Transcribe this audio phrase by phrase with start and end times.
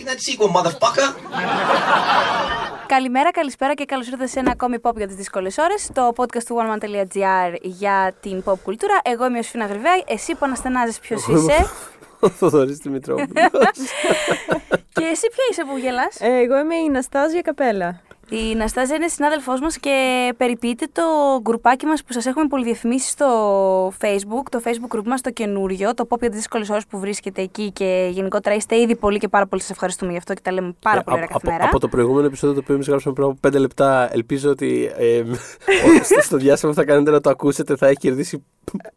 [0.00, 1.08] that sequel, motherfucker.
[2.86, 5.90] Καλημέρα, καλησπέρα και καλώς ήρθατε σε ένα ακόμη pop για τις δύσκολες ώρες.
[5.94, 9.00] Το podcast του oneman.gr για την pop κουλτούρα.
[9.02, 10.02] Εγώ είμαι ο Σφίνα Γρυβάη.
[10.06, 11.66] Εσύ που αναστενάζεις ποιος είσαι.
[12.20, 13.28] Ο Θοδωρής Δημητρόπουλος.
[14.94, 18.00] και εσύ ποια είσαι που γελάς; Ε, εγώ είμαι η Ναστάζια Καπέλα.
[18.34, 19.94] Η Ναστάζια είναι συνάδελφός μας και
[20.36, 21.02] περιποιείται το
[21.42, 23.26] γκρουπάκι μας που σας έχουμε πολυδιαφημίσει στο
[23.88, 27.42] facebook, το facebook group μας το καινούριο, το pop για τις δύσκολες ώρες που βρίσκεται
[27.42, 30.52] εκεί και γενικότερα είστε ήδη πολύ και πάρα πολύ σας ευχαριστούμε γι' αυτό και τα
[30.52, 31.68] λέμε πάρα πολύ ωραία από, κάθε μέρα.
[31.68, 35.18] από το προηγούμενο επεισόδιο το οποίο εμείς γράψαμε πριν από 5 λεπτά, ελπίζω ότι ε,
[35.86, 38.44] ο- στο- στο διάστημα που θα κάνετε να το ακούσετε θα έχει κερδίσει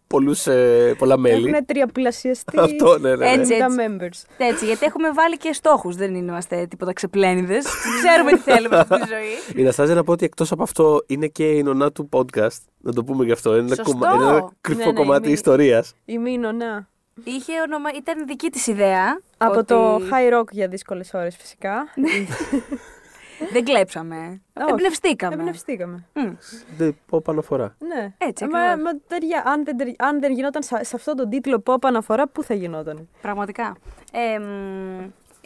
[0.07, 1.49] πολλούς, ε, πολλά μέλη.
[1.49, 3.31] Έχουν τριαπλασιαστεί Αυτό, ναι, ναι, ναι.
[3.31, 3.77] Έτσι, τα έτσι.
[3.79, 4.35] members.
[4.37, 7.65] Έτσι, γιατί έχουμε βάλει και στόχους, δεν είμαστε τίποτα ξεπλένιδες.
[8.03, 9.24] Ξέρουμε τι θέλουμε αυτή τη ζωή.
[9.55, 12.57] Η Ναστάζια να πω ότι εκτός από αυτό είναι και η νονά του podcast.
[12.77, 13.49] Να το πούμε γι' αυτό.
[13.55, 13.91] Είναι ένα, Σωστό.
[13.91, 15.93] κομμα- είναι ένα κρυφό Ναι, ναι, κομμάτι είμαι- ιστορίας.
[16.05, 16.87] Η Μίνωνα.
[17.23, 19.21] Είχε όνομα, ήταν δική της ιδέα.
[19.37, 21.87] Από ότι το high rock για δύσκολες ώρες φυσικά.
[23.53, 24.41] Δεν κλέψαμε.
[24.53, 24.69] Όχι.
[24.71, 25.35] Εμπνευστήκαμε.
[25.35, 26.05] Εμπνευστήκαμε.
[26.13, 26.33] Μμ.
[26.77, 27.75] Δεν πω αναφορά.
[27.79, 28.13] Ναι.
[28.17, 28.83] Έτσι, Ε, μα, ακριβώς.
[28.93, 32.27] μα ταιριά, αν, δεν, τερι- αν δεν γινόταν σε, σε αυτό τον τίτλο pop αναφορά,
[32.27, 33.75] πού θα γινόταν; Πραγματικά.
[34.11, 34.43] Ε, μ,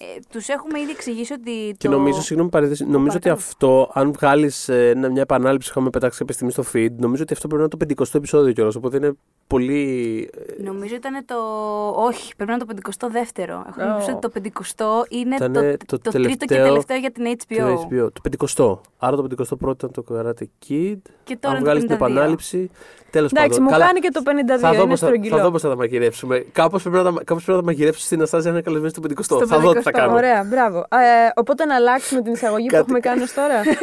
[0.01, 1.95] ε, τους έχουμε ήδη εξηγήσει ότι Και το...
[1.97, 3.33] νομίζω, συγγνώμη παρένθεση, νομίζω ότι Παρακαλώ.
[3.47, 4.69] αυτό, αν βγάλεις
[5.11, 7.95] μια επανάληψη που είχαμε πετάξει κάποια στιγμή στο feed, νομίζω ότι αυτό πρέπει να είναι
[7.95, 8.75] το 50ο επεισόδιο κιόλας.
[8.75, 9.11] Οπότε είναι
[9.47, 10.29] πολύ.
[10.59, 11.35] ε, Νομίζω ήταν το.
[11.95, 13.43] Όχι, πρέπει να είναι το 52ο.
[13.67, 13.85] Έχω Ω.
[13.85, 17.23] νομίζω ότι το 50ο είναι Ήταν το, το το, τρίτο και τελευταίο- τελευταίο για την
[17.37, 17.55] HBO.
[17.57, 18.07] Το HBO.
[18.13, 18.21] Το
[18.55, 18.79] 50ο.
[18.97, 20.97] Άρα το 51ο ήταν το Karate Kid.
[21.23, 21.93] Και τώρα αν είναι βγάλεις το την 52.
[21.95, 22.69] επανάληψη.
[23.11, 23.63] Τέλος Εντάξει, πάντων.
[23.63, 25.51] μου Καλά, κάνει και το 52, θα δω είναι πώς θα, θα δω στρογγυλό.
[25.51, 26.39] πώς θα τα μαγειρεύσουμε.
[26.51, 29.01] Κάπως πρέπει, να τα- κάπως πρέπει να τα μαγειρεύσω στην Αστάζια να είναι καλεσμένη στο
[29.01, 29.23] 50ο.
[29.23, 30.13] Στο θα δω τι θα 50ο, κάνω.
[30.15, 30.77] Ωραία, μπράβο.
[30.79, 33.61] Ε, οπότε να αλλάξουμε την εισαγωγή που Κάτι- έχουμε κάνει ως τώρα.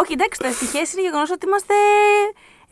[0.00, 1.74] Όχι, εντάξει, το ευτυχές είναι γεγονός ότι είμαστε.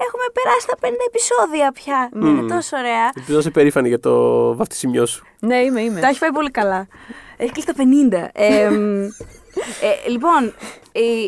[0.06, 2.10] Έχουμε περάσει τα 50 επεισόδια πια.
[2.28, 3.05] Είναι τόσο ωραία.
[3.16, 4.15] Ελπίζω να είσαι περήφανη για το
[4.56, 5.25] βαφτισιμιό σου.
[5.39, 6.00] ναι, είμαι, είμαι.
[6.00, 6.87] Τα έχει πάει πολύ καλά.
[7.37, 8.28] Έχει κλείσει τα 50.
[8.33, 9.09] Ε, μ,
[10.05, 10.55] ε, λοιπόν,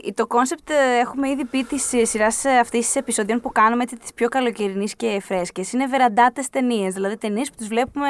[0.04, 4.12] η- το concept ε, έχουμε ήδη πει της σειράς αυτής της επεισοδίων που κάνουμε της
[4.14, 5.72] πιο καλοκαιρινής και φρέσκες.
[5.72, 6.94] Είναι βεραντάτες ταινίες.
[6.94, 8.08] Δηλαδή ταινίες που τις βλέπουμε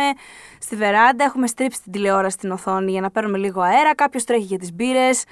[0.58, 3.94] στη βεράντα, έχουμε στρίψει την τηλεόραση στην οθόνη για να παίρνουμε λίγο αέρα.
[3.94, 5.24] Κάποιος τρέχει για τις μπύρες.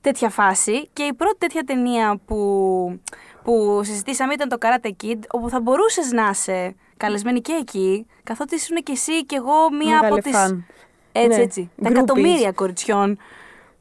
[0.00, 0.88] Τέτοια φάση.
[0.92, 3.00] Και η πρώτη τέτοια ταινία που,
[3.44, 8.54] που συζητήσαμε ήταν το Karate Kid, όπου θα μπορούσες να είσαι καλεσμένη και εκεί, καθότι
[8.54, 10.32] ήσουν και εσύ και εγώ μία Μεγάλη από τις...
[10.32, 10.66] φαν.
[11.12, 11.42] Έτσι, Ναι.
[11.44, 11.70] έτσι.
[11.82, 11.92] Τα Groupies.
[11.92, 13.18] εκατομμύρια κοριτσιών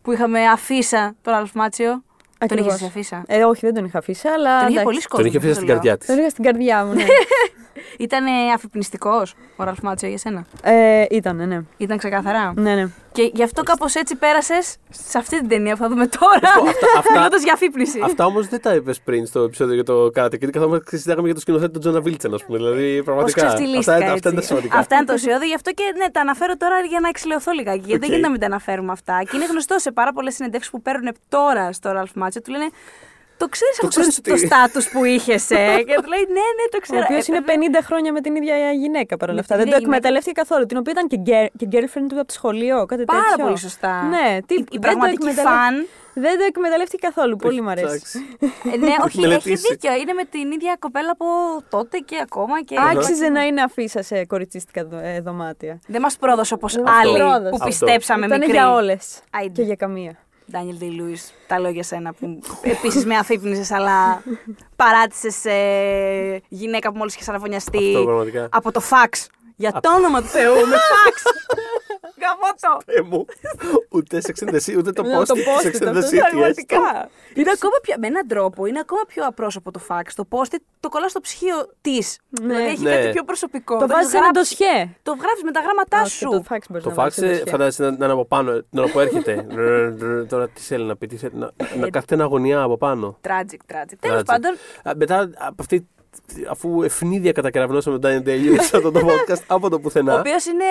[0.03, 1.89] που είχαμε αφίσα τον Ραλφ Μάτσιο.
[1.91, 2.03] Τον
[2.37, 2.75] Ακριβώς.
[2.75, 3.23] είχες αφίσα.
[3.27, 4.59] Ε, όχι, δεν τον είχα αφήσει, αλλά.
[4.59, 4.83] Τον είχε εντάξει.
[4.83, 5.17] πολύ κόσμο.
[5.17, 6.07] Τον είχε αφήσει στην καρδιά της.
[6.07, 7.03] Τον είχα στην καρδιά μου, ναι.
[7.97, 11.61] Ήταν αφυπνιστικός ο Ραλφ Μάτσιο για σένα; ε, ήταν, ναι.
[11.78, 12.88] Ήταν ξεκάθαρα; Ναι, ναι.
[13.11, 16.53] Και γι' αυτό κάπως έτσι πέρασες σε αυτή την ταινία που θα δούμε τώρα.
[16.97, 18.00] αυτά- Μιλώντας για αφύπνιση.
[18.03, 20.50] Αυτά όμως δεν τα είπες πριν στο επεισόδιο για το Karate Kid.
[20.50, 22.57] Καθόμαστε και συζητάγαμε για το σκηνοθέτη του Τζόνα Βίλτσεν, ας πούμε.
[22.57, 23.45] Δηλαδή, Πώ πραγματικά.
[23.45, 24.13] ξεφτυλίστηκα Αυτά, έτσι.
[24.13, 24.78] αυτά είναι τα σημαντικά.
[24.78, 27.83] Αυτά είναι το ουσιώδη, γι' αυτό και ναι, τα αναφέρω τώρα για να εξηλαιωθώ λιγάκι.
[27.85, 28.06] Γιατί δεν Οκ.
[28.06, 29.23] γίνεται να μην τα αναφέρουμε αυτά.
[29.23, 32.41] Και είναι γνωστό σε πάρα πολλές συνεντεύξεις που παίρνουν τώρα στο Ραλφ Μάτσιο.
[32.41, 32.69] Του λένε
[33.38, 35.55] Το ξέρεις αυτό ξέρεις το, ότι- το στάτου που είχες, ε;
[35.88, 37.01] και του λέει Ναι, ναι, το Ο ξέρω.
[37.03, 37.81] οποίος Ε, είναι βέβαια.
[37.81, 39.53] 50 χρόνια με την ίδια γυναίκα παρόλα Με αυτά.
[39.55, 39.95] την Δεν το ίδια γυναίκα.
[39.97, 40.66] εκμεταλλεύτηκε καθόλου.
[40.66, 43.44] Την οποία ήταν και, γκέρ, και girlfriend του από το σχολείο, κάτι Πάρα τέτοιο.
[43.45, 43.94] πολύ σωστά.
[44.03, 45.88] Ναι, τι, Η, η δεν το πραγματική εκμεταλλεύτηκε- φαν.
[46.16, 47.35] Δεν το εκμεταλλεύτηκε καθόλου.
[47.35, 47.85] Πολύ μου αρέσει.
[47.85, 48.17] Εντάξει.
[48.73, 49.67] Ε, ναι, όχι, έχει μελετήσει.
[49.69, 49.94] δίκιο.
[49.94, 51.25] Είναι με την ίδια κοπέλα από
[51.69, 52.61] τότε και ακόμα.
[52.63, 52.75] Και...
[52.91, 55.79] Άξιζε να είναι αφίσα σε κοριτσίστικα δο- ε, δωμάτια.
[55.88, 57.50] Δεν μας πρόδωσε όπως Δεν μας άλλοι πρόδωσε.
[57.50, 57.65] που Αυτό.
[57.65, 58.53] πιστέψαμε Ήταν μικροί.
[58.55, 59.19] για όλες.
[59.31, 59.53] Άιντε.
[59.61, 60.17] Και για καμία.
[60.51, 61.17] Ντάνιελ Ντι Λούι,
[61.47, 64.23] τα λόγια σένα που επίσης με αφύπνιζες, αλλά
[64.75, 65.41] παράτησες
[66.47, 68.47] γυναίκα που μόλις είχε σαραβωνιαστεί Αυτό πραγματικά.
[68.51, 69.27] από το φαξ.
[69.55, 71.23] Για το όνομα του Θεού, με φαξ!
[72.23, 72.72] Γαμώτο!
[72.85, 73.25] Ε, μου,
[73.89, 77.09] ούτε σε εξεντεσί, ούτε το Ναι, post το της post-it, εξεντεσί, αυτό τι πραγματικά.
[77.34, 80.16] Είναι ακόμα πιο, με έναν τρόπο, είναι ακόμα πιο απρόσωπο το φαξ.
[80.16, 82.17] Το post το κολλάς στο ψυχείο της.
[82.29, 82.95] Δηλαδή έχει Ναι.
[82.95, 83.73] κάτι πιο προσωπικό.
[83.73, 84.57] Το Δεν βάζεις σε ένα γράψεις.
[84.57, 84.89] ντοσιέ.
[85.03, 86.30] Το γράφει με τα γράμματά Όχι, σου.
[86.30, 87.44] Το φάξ μπορείς Το να βάλεις fax σε ντοσιέ.
[87.51, 89.45] φαντάζεσαι να, να είναι από πάνω, την ώρα που έρχεται.
[90.31, 93.18] Τώρα τι θέλει να πει, τι θέλει, να, να κάθεται ένα αγωνιά από πάνω.
[93.21, 93.94] Tragic, tragic.
[94.00, 94.25] Τέλος Tragic.
[94.25, 94.51] πάντων,
[94.83, 95.88] Α, Μετά από αυτή,
[96.50, 100.19] αφού ευνίδια κατακεραυνώσαμε τον Daniel Day-Lewis σε αυτό το podcast από το ο πουθενά.
[100.19, 100.63] οποίος είναι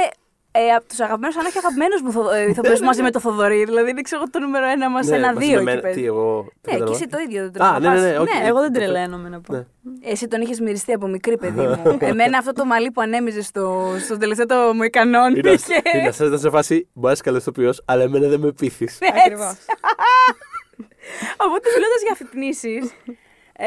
[0.55, 3.65] ε, από τους αγαπημένους, αν όχι αγαπημένους μου θο- ε, ηθοποιούς μαζί με το Θοδωρή.
[3.65, 6.01] Δηλαδή είναι ξέρω, το νούμερο ένα μας, Ναι, ένα μαζί δύο με εκεί μένα, παίζει.
[6.01, 6.47] Τι, εγώ.
[6.71, 8.33] Ναι, και εσύ το ίδιο δεν Α, ναι, ναι, ναι, όχι.
[8.45, 9.53] Εγώ δεν Το- τρελαίνομαι να πω.
[9.55, 9.65] Ναι.
[10.05, 11.97] Εσύ τον είχες μυριστεί από μικρή παιδί μου.
[12.13, 15.37] Εμένα αυτό το μαλλί που ανέμιζε στο, στο τελευταίο το μου ικανόν.
[15.37, 15.51] Είναι
[15.95, 18.99] είναι να σας σε φάση, μπορεί να είσαι καλός ηθοποιός, αλλά εμένα δεν με πείθεις.
[19.25, 19.55] Ακριβώς.
[21.47, 22.93] Οπότε μιλώντας για αφυπνήσεις.
[23.57, 23.67] Ε,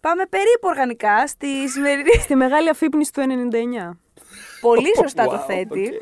[0.00, 2.12] πάμε περίπου οργανικά στη σημερινή.
[2.20, 3.22] Στη μεγάλη αφύπνιση του
[3.90, 3.96] 99.
[4.62, 5.86] Πολύ σωστά το Wow, θέτει.
[5.88, 5.94] οκ.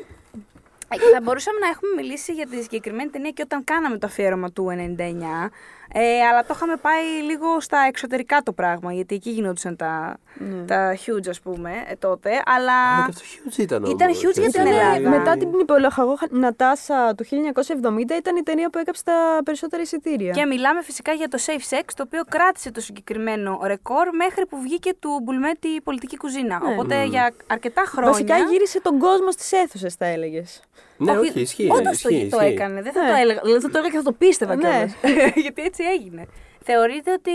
[0.93, 4.07] Ε, και θα μπορούσαμε να έχουμε μιλήσει για τη συγκεκριμένη ταινία και όταν κάναμε το
[4.07, 4.67] αφιέρωμα του
[4.97, 5.49] 99.
[5.93, 10.63] Ε, αλλά το είχαμε πάει λίγο στα εξωτερικά το πράγμα, γιατί εκεί γινόντουσαν τα, Ναι.
[10.65, 12.29] τα huge, ας πούμε, ε, τότε.
[12.45, 13.05] Αλλά Αλλά.
[13.05, 14.57] και αυτό huge ήταν Ήταν όμως, huge για έτσι.
[14.59, 15.09] την Ήταν, Ελλάδα.
[15.09, 20.31] μετά την Υπολοχαγό Νατάσα του 1970 ήταν η ταινία που έκοψε τα περισσότερα εισιτήρια.
[20.31, 24.61] Και μιλάμε φυσικά για το Safe Sex, το οποίο κράτησε το συγκεκριμένο ρεκόρ μέχρι που
[24.61, 26.59] βγήκε του Μπουλμέτη η πολιτική κουζίνα.
[26.63, 26.71] Ναι.
[26.73, 28.11] Οπότε για αρκετά χρόνια.
[28.11, 30.61] Βασικά γύρισε τον κόσμο στις αίθουσες, θα έλεγες.
[31.03, 31.67] Ναι, όχι, ισχύει.
[31.71, 32.51] Όντως το, ισχύει, το ισχύει.
[32.53, 32.81] έκανε.
[32.81, 33.09] Δεν θα Ναι.
[33.09, 33.39] το έλεγα.
[33.43, 34.61] Δηλαδή θα το έλεγα και θα το πίστευα Ναι.
[34.61, 34.95] κιόλας.
[35.43, 36.25] Γιατί έτσι έγινε.
[36.63, 37.31] Θεωρείτε ότι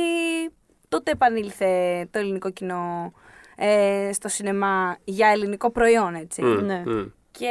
[0.88, 1.68] τότε επανήλθε
[2.10, 3.12] το ελληνικό κοινό
[3.56, 6.82] ε, στο σινεμά για ελληνικό προϊόν, έτσι; Μμ, Ναι.
[6.86, 7.04] μμ.
[7.38, 7.50] Και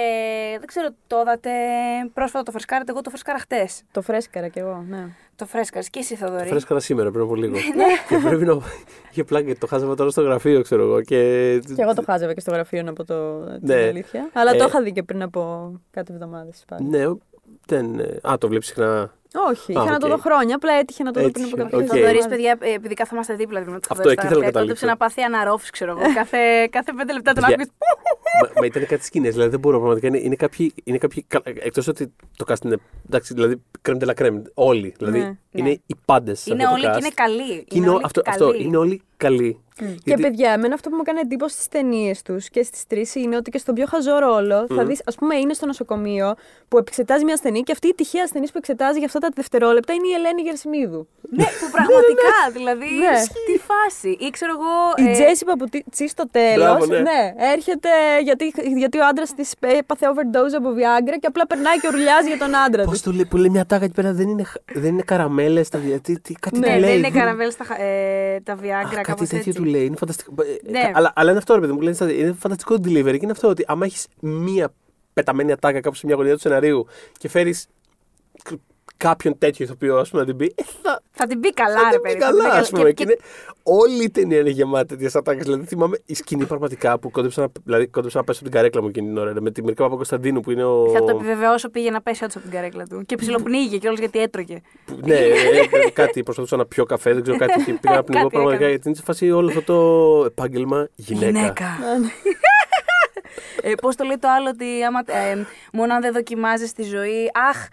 [0.59, 1.49] δεν ξέρω, το είδατε
[2.13, 3.81] πρόσφατα το φρεσκάρετε, εγώ το φρεσκάρα χτες.
[3.91, 5.07] Το φρέσκαρα κι εγώ, ναι.
[5.35, 6.47] Το φρέσκαρες και εσύ Θοδωρή.
[6.47, 7.53] Φρέσκαρα σήμερα πριν από λίγο.
[7.75, 7.85] Ναι.
[8.09, 8.57] και πρέπει να.
[9.11, 11.01] Είχε πλάκα γιατί το χάσαμε τώρα στο γραφείο, ξέρω εγώ.
[11.01, 11.17] Και...
[11.75, 13.73] Και εγώ το χάζευα και στο γραφείο να πω το, την Ναι.
[13.75, 14.29] αλήθεια.
[14.33, 16.87] Αλλά Ε, το είχα δει και πριν από κάτι εβδομάδες πάλι.
[16.87, 17.17] Ναι, ο-
[17.65, 17.99] δεν.
[17.99, 19.13] ε, Α, το βλέπεις συχνά.
[19.49, 20.11] Όχι, Α, είχα να το οκ.
[20.13, 21.83] δω χρόνια, απλά έτυχε να το δω πριν Έτυχε, από κάποιε οκ.
[21.95, 22.23] εβδομάδες.
[22.23, 22.27] Θοδωρής,
[22.57, 24.61] παιδιά, ε, επειδή καθόμαστε δίπλα δηλαδή, με το Αυτό, Θοδωρή εκεί στα θέλω να γραφεία,
[24.61, 24.85] τότε καταλήξω.
[24.87, 26.13] να πάθει αναρρόφηση, ξέρω εγώ.
[26.13, 27.71] κάθε, κάθε πέντε λεπτά τον Παιδιά, άκουγες.
[28.41, 29.31] μα, μα ήταν κάτι σκηνές.
[29.33, 30.07] Δηλαδή δεν μπορώ πραγματικά.
[30.07, 30.73] Είναι, είναι κάποιοι.
[30.83, 32.77] Είναι κάποιοι Εκτός ότι το cast είναι.
[33.05, 34.41] Εντάξει, δηλαδή crème de la crème.
[34.53, 34.93] Όλοι.
[34.97, 35.31] Δηλαδή Ναι.
[35.51, 35.75] είναι Ναι.
[35.85, 36.45] οι πάντες.
[36.45, 37.63] Είναι όλοι και είναι καλοί.
[37.63, 39.35] Και είναι, όλοι αυτό, αυτό, καλοί.
[39.35, 39.95] είναι όλοι καλοί.
[39.95, 43.15] Και Γιατί- παιδιά, εμένα αυτό που μου έκανε εντύπωση στις ταινίες τους και στις τρεις
[43.15, 46.35] είναι ότι και στον πιο χαζό ρόλο θα δεις, ας πούμε, είναι στο νοσοκομείο
[46.67, 49.93] που εξετάζει μια ασθενή και αυτή η τυχαία ασθενής που εξετάζει για αυτά τα δευτερόλεπτα
[49.93, 51.07] είναι η Ελένη Γερσιμίδου.
[51.29, 53.17] Ναι, που πραγματικά, δηλαδή, Ναι.
[53.47, 54.09] τι φάση.
[54.19, 55.07] Ή ξέρω εγώ...
[55.07, 56.65] Η ε, Τζέσι Παπουτσί στο τέλος.
[56.65, 57.33] Μπράβο, ναι.
[57.53, 57.89] έρχεται
[58.23, 62.37] γιατί, γιατί ο άντρας της έπαθε overdose από Viagra και απλά περνάει και ουρλιάζει για
[62.37, 63.01] τον άντρα Πώς της.
[63.01, 65.69] το λέει, που λέει μια τάκα εκεί πέρα δεν είναι, δεν είναι καραμέλες.
[66.01, 66.89] Τι, τι, κάτι Ναι, του Ναι, λέει.
[66.89, 69.61] δεν είναι καραβέλ στα ε, τα Αχ, Viagra, κάτι κάπως τέτοιο έτσι.
[69.63, 69.85] του λέει.
[69.85, 70.33] Είναι φανταστικό.
[70.43, 70.81] Ε, Ναι.
[70.81, 71.77] κα- Αλλά, αλλά είναι αυτό, ρε παιδί μου.
[71.77, 73.11] που λένε στα- Είναι φανταστικό το delivery.
[73.11, 74.73] Και είναι αυτό ότι άμα έχεις μία
[75.13, 76.85] πεταμένη ατάκα κάπου σε μια γωνία του σεναρίου
[77.17, 77.67] και φέρεις
[78.97, 80.53] κάποιον τέτοιο ηθοποιό, ας πούμε, να την πει.
[80.55, 82.19] Ε, θα, Θα την πει καλά, θα ρε την πει παιδί.
[82.21, 82.83] θα την πει καλά, ας πούμε.
[82.83, 83.17] Και- Και και- είναι,
[83.63, 85.43] όλη η ταινία είναι γεμάτη τέτοιες ατάκες.
[85.43, 88.81] Δηλαδή θυμάμαι η σκηνή πραγματικά που κόντεψα να, δηλαδή, κόντεψα να πέσω από την καρέκλα
[88.81, 89.33] μου εκείνη την ώρα.
[89.33, 90.89] ρε, Με τη Μυρικά Παπα-Κωνσταντίνου που είναι ο.
[90.93, 93.03] Θα το επιβεβαιώσω, πήγε να πέσει όντως από την καρέκλα του.
[93.05, 94.61] Και ψιλοπνίγηκε κιόλας γιατί έτρωγε.
[94.85, 95.29] που- ναι, ε,
[95.85, 97.63] ε, κάτι προσπαθούσα να πιω καφέ, δεν ξέρω κάτι.
[97.63, 98.69] και Πήγα να πνιγώ Κάτι πραγματικά έκανες.
[98.69, 101.65] γιατί είναι σε φάση όλο αυτό το επάγγελμα γυναίκα.
[103.61, 107.31] ε, Πώς το λέει το άλλο, ότι άμα, ε, μόνο αν δεν δοκιμάζεις τη ζωή.
[107.49, 107.67] Αχ,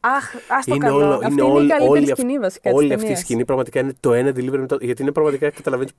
[0.00, 0.96] αχ, ας το Είναι καλό.
[0.96, 3.06] όλο, Αυτή είναι είναι η όλη, καλύτερη όλη, σκηνή αυ- βασικά της όλη αυτή η
[3.06, 3.18] ταινίας.
[3.20, 4.76] σκηνή πραγματικά είναι το ένα delivery μετά.
[4.80, 5.92] Γιατί είναι πραγματικά καταλαβαίνεις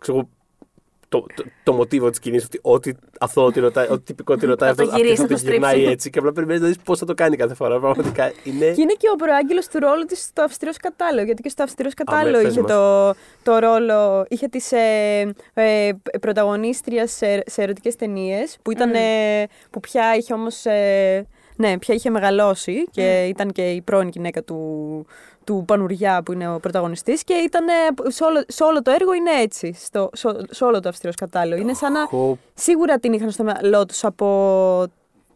[0.00, 0.28] ξέρω,
[1.08, 2.44] το, το, το μοτίβο της σκηνής.
[2.44, 5.28] Ότι ό,τι αθώο τη ρωτάει, ό,τι τυπικό τη ρωτάει, Θα το αυτό, αυτή γυρίσει, θα
[5.28, 5.90] θα το το γυρνάει στρίψει.
[5.92, 6.10] έτσι.
[6.10, 7.80] Και απλά περιμένεις να δεις πώς θα το κάνει κάθε φορά.
[7.80, 8.70] Πραγματικά είναι.
[8.72, 11.24] Και είναι και ο προάγγελος του ρόλου της στο Αυστηρός Κατάλογο.
[11.24, 12.70] Γιατί και στο Αυστηρός Κατάλογο πες είχε μας.
[12.72, 14.26] το, το ρόλο.
[14.28, 18.56] είχε τις ε, ε, πρωταγωνίστρια σε, σε ερωτικές ταινίες.
[18.62, 20.64] Που, ήταν, ε, που πια είχε όμως.
[20.64, 21.26] Ε,
[21.56, 25.06] ναι, πια είχε μεγαλώσει και ήταν και η πρώην γυναίκα του,
[25.44, 29.12] του Πανουριά που είναι ο πρωταγωνιστής και ήταν, ε, σε, όλο, σε όλο το έργο
[29.14, 31.56] είναι έτσι, στο, σε, σε όλο το αυστηρό κατάλληλο.
[31.56, 34.26] Είναι σαν να Έχω- σίγουρα την είχαν στο μυαλό τους από,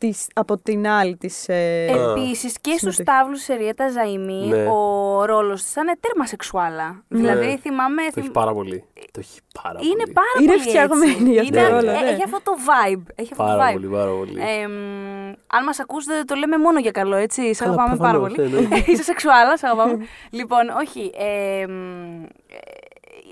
[0.00, 1.48] της, από την άλλη της...
[1.48, 3.02] Ε, Επίσης και στους συμμετοχή.
[3.18, 4.66] τάβλους Σεριέτα Ζαϊμή, Ναι.
[4.68, 7.04] ο ρόλος της ήταν τέρμα σεξουάλα.
[7.08, 8.02] Δηλαδή θυμάμαι.
[8.04, 8.84] Το θυμ- έχει πάρα πολύ.
[9.12, 9.90] Το έχει πάρα πολύ.
[9.90, 10.62] Είναι πάρα Είναι πολύ.
[10.62, 11.30] φτιαγμένη έτσι.
[11.32, 12.08] για αυτό Είναι- το ρόλο, ε, ναι.
[12.10, 13.02] Έχει αυτό το vibe.
[13.14, 13.72] Έχει αυτό το Πάρα vibe.
[13.72, 14.38] πολύ, πάρα πολύ.
[14.40, 17.54] Ε, μ, αν μας ακούσετε, το λέμε μόνο για καλό, έτσι.
[17.54, 18.62] Σα Καλά, αγαπάμε πάρα προφανώς, πολύ.
[18.68, 18.82] ναι, ναι.
[18.92, 20.04] Είσαι σεξουάλας, σα αγαπάμε.
[20.30, 21.10] λοιπόν, όχι.
[21.18, 22.79] Ε, μ, ε,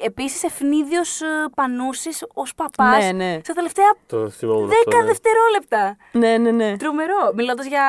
[0.05, 1.21] Επίσης, ευνίδιος
[1.55, 3.05] πανούσης ως παπάς.
[3.05, 3.39] Ναι, ναι.
[3.43, 4.99] Στα τελευταία Το θυμόμουν 10 αυτό.
[5.01, 5.05] ναι.
[5.07, 5.97] δευτερόλεπτα.
[6.13, 6.77] ναι, ναι, ναι.
[6.77, 7.33] Τρομερό.
[7.35, 7.83] Μιλώντας για.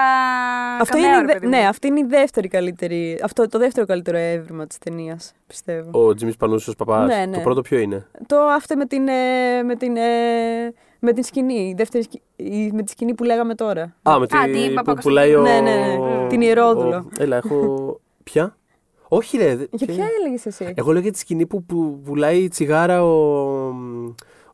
[0.81, 1.51] Αυτό καμέο, είναι, η ρε δε- παιδί μου.
[1.51, 3.19] ναι, αυτή είναι η δεύτερη καλύτερη.
[3.23, 6.05] Αυτό το δεύτερο καλύτερο έβριμα της ταινίας, πιστεύω.
[6.05, 7.07] Ο Τζίμι Πανούσο Παπάς.
[7.07, 7.35] Ναι, ναι.
[7.35, 11.67] Το πρώτο ποιο είναι; Το αυτό με την, ε, με την, ε, με την σκηνή.
[11.69, 13.95] Η δεύτερη, σκη- η- με τη σκηνή που λέγαμε τώρα.
[14.09, 15.01] Α, με τη, Α, την που Παπακοσταντίνου.
[15.01, 15.41] πουλάει ο.
[15.41, 16.27] Ναι, ναι, ναι.
[16.27, 16.95] Την Ιερόδουλο.
[16.95, 17.99] ο- Έλα, έχω.
[18.23, 18.57] Ποια;
[19.09, 19.55] Όχι, ρε.
[19.55, 23.09] δε- Για ποια έλεγες εσύ; Εγώ λέω για τη σκηνή που, που πουλάει τσιγάρα ο.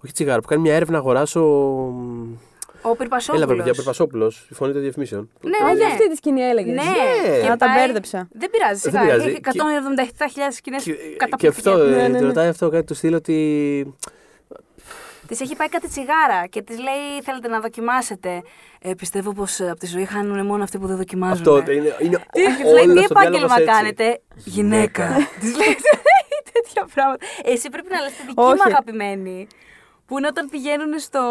[0.04, 1.40] Όχι τσιγάρα, που κάνει μια έρευνα αγορά ο.
[2.82, 3.46] Ο Πυρπασόπουλος.
[3.48, 5.30] Έλα, παιδιά, Περπασόπουλο, η φωνή των διαφημίσεων.
[5.42, 5.92] Ναι, Α, ναι, για ναι.
[5.94, 6.74] αυτή τη σκηνή έλεγες.
[6.76, 7.40] Ναι, Ναι.
[7.42, 8.28] και Α, τα πάει- μπέρδεψα.
[8.32, 9.04] Δεν πειράζει, Δεν σιγά.
[9.06, 9.28] πειράζει.
[9.28, 12.28] Έχει 177.000 σκηνές Και, κατά και αυτό, Ναι, ε, ναι, τη ναι.
[12.28, 13.96] ρωτάει αυτό κάτι του στυλ ότι.
[15.28, 18.42] Της έχει πάει κάτι τσιγάρα και της λέει: Θέλετε να δοκιμάσετε.
[18.82, 21.38] Ε, πιστεύω πως από τη ζωή χάνουν μόνο αυτοί που δεν δοκιμάζουν.
[21.58, 21.96] Αυτό είναι.
[22.02, 23.66] είναι Τι της όλος λέει, τι στο διάλογο επάγγελμα έτσι.
[23.72, 24.22] κάνετε.
[24.36, 25.08] Γυναίκα.
[25.40, 25.76] Της λέει
[26.54, 27.26] τέτοια πράγματα.
[27.44, 28.62] Εσύ πρέπει να λες τη δική μου Όχι.
[28.66, 29.48] αγαπημένη.
[30.08, 31.22] Που είναι όταν πηγαίνουν στο,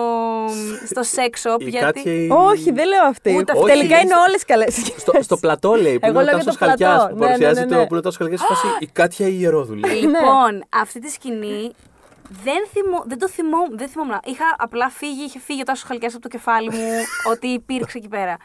[0.86, 1.60] στο sex shop.
[1.60, 1.84] Η γιατί...
[1.84, 3.36] Κάτια η- Όχι, δεν λέω αυτή.
[3.36, 3.64] Ούτε αυτή.
[3.64, 4.74] Τελικά Όχι, είναι όλες καλές.
[4.96, 6.84] Στο, στο πλατό λέει, που Εγώ είναι ο λέω για Τάσος το πλατό.
[6.84, 7.80] Χαλκιάς, που Ναι, ναι, παρουσιάζει ναι, το ναι.
[7.80, 9.88] που είναι ο Τάσος Χαλκιάς, στη φάση η Κάτια η Ιερόδουλη.
[9.88, 11.70] Λοιπόν, αυτή τη σκηνή
[12.28, 14.20] δεν, θυμώ, δεν το θυμώ, δεν θυμόμουν.
[14.24, 16.88] Είχα απλά φύγει, είχε φύγει ο Τάσος Χαλκιάς από το κεφάλι μου
[17.32, 18.36] ότι υπήρξε εκεί πέρα.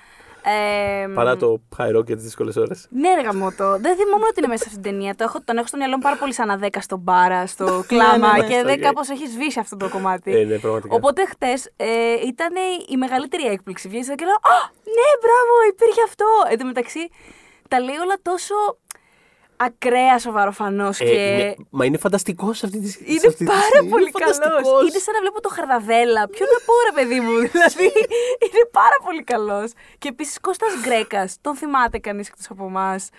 [0.43, 2.88] Ε, Παρά το χαϊρό και τις δύσκολες ώρες.
[2.89, 3.77] Ναι, ρε γαμώτο.
[3.79, 5.15] Δεν θυμόμουν ότι είναι μέσα σε αυτήν την ταινία.
[5.15, 8.41] Το έχω, τον έχω στο μυαλό μου πάρα πολύ σαν αδέκαστο Μπάρα, στο κλάμα ναι,
[8.41, 8.48] ναι.
[8.48, 8.79] και δεν Οκ.
[8.79, 10.36] κάπως έχει σβήσει αυτό το κομμάτι.
[10.36, 10.95] Ε, ναι, πραγματικά.
[10.95, 12.53] Οπότε χτες ε, ήταν
[12.89, 13.88] η μεγαλύτερη έκπληξη.
[13.88, 14.57] Βγαίνει και λέω Α,
[14.98, 16.25] ναι, μπράβο, υπήρχε αυτό.
[16.50, 17.09] Εν τω μεταξύ,
[17.67, 18.55] τα λέει όλα τόσο
[19.61, 21.35] ακραία σοβαροφανώ Ε, και.
[21.37, 23.11] ναι, μα είναι φανταστικός σε αυτή τη σκηνή.
[23.11, 24.37] Είναι πάρα πολύ καλός.
[24.89, 26.27] Είναι σαν να βλέπω το Χαρδαβέλα.
[26.27, 27.31] Ποιο να πω, ρε παιδί μου.
[27.51, 27.83] δηλαδή,
[28.45, 29.71] είναι πάρα πολύ καλός.
[29.97, 31.37] Και επίσης Κώστας Γκρέκας.
[31.41, 33.09] Τον θυμάται κανείς εκτός από εμάς.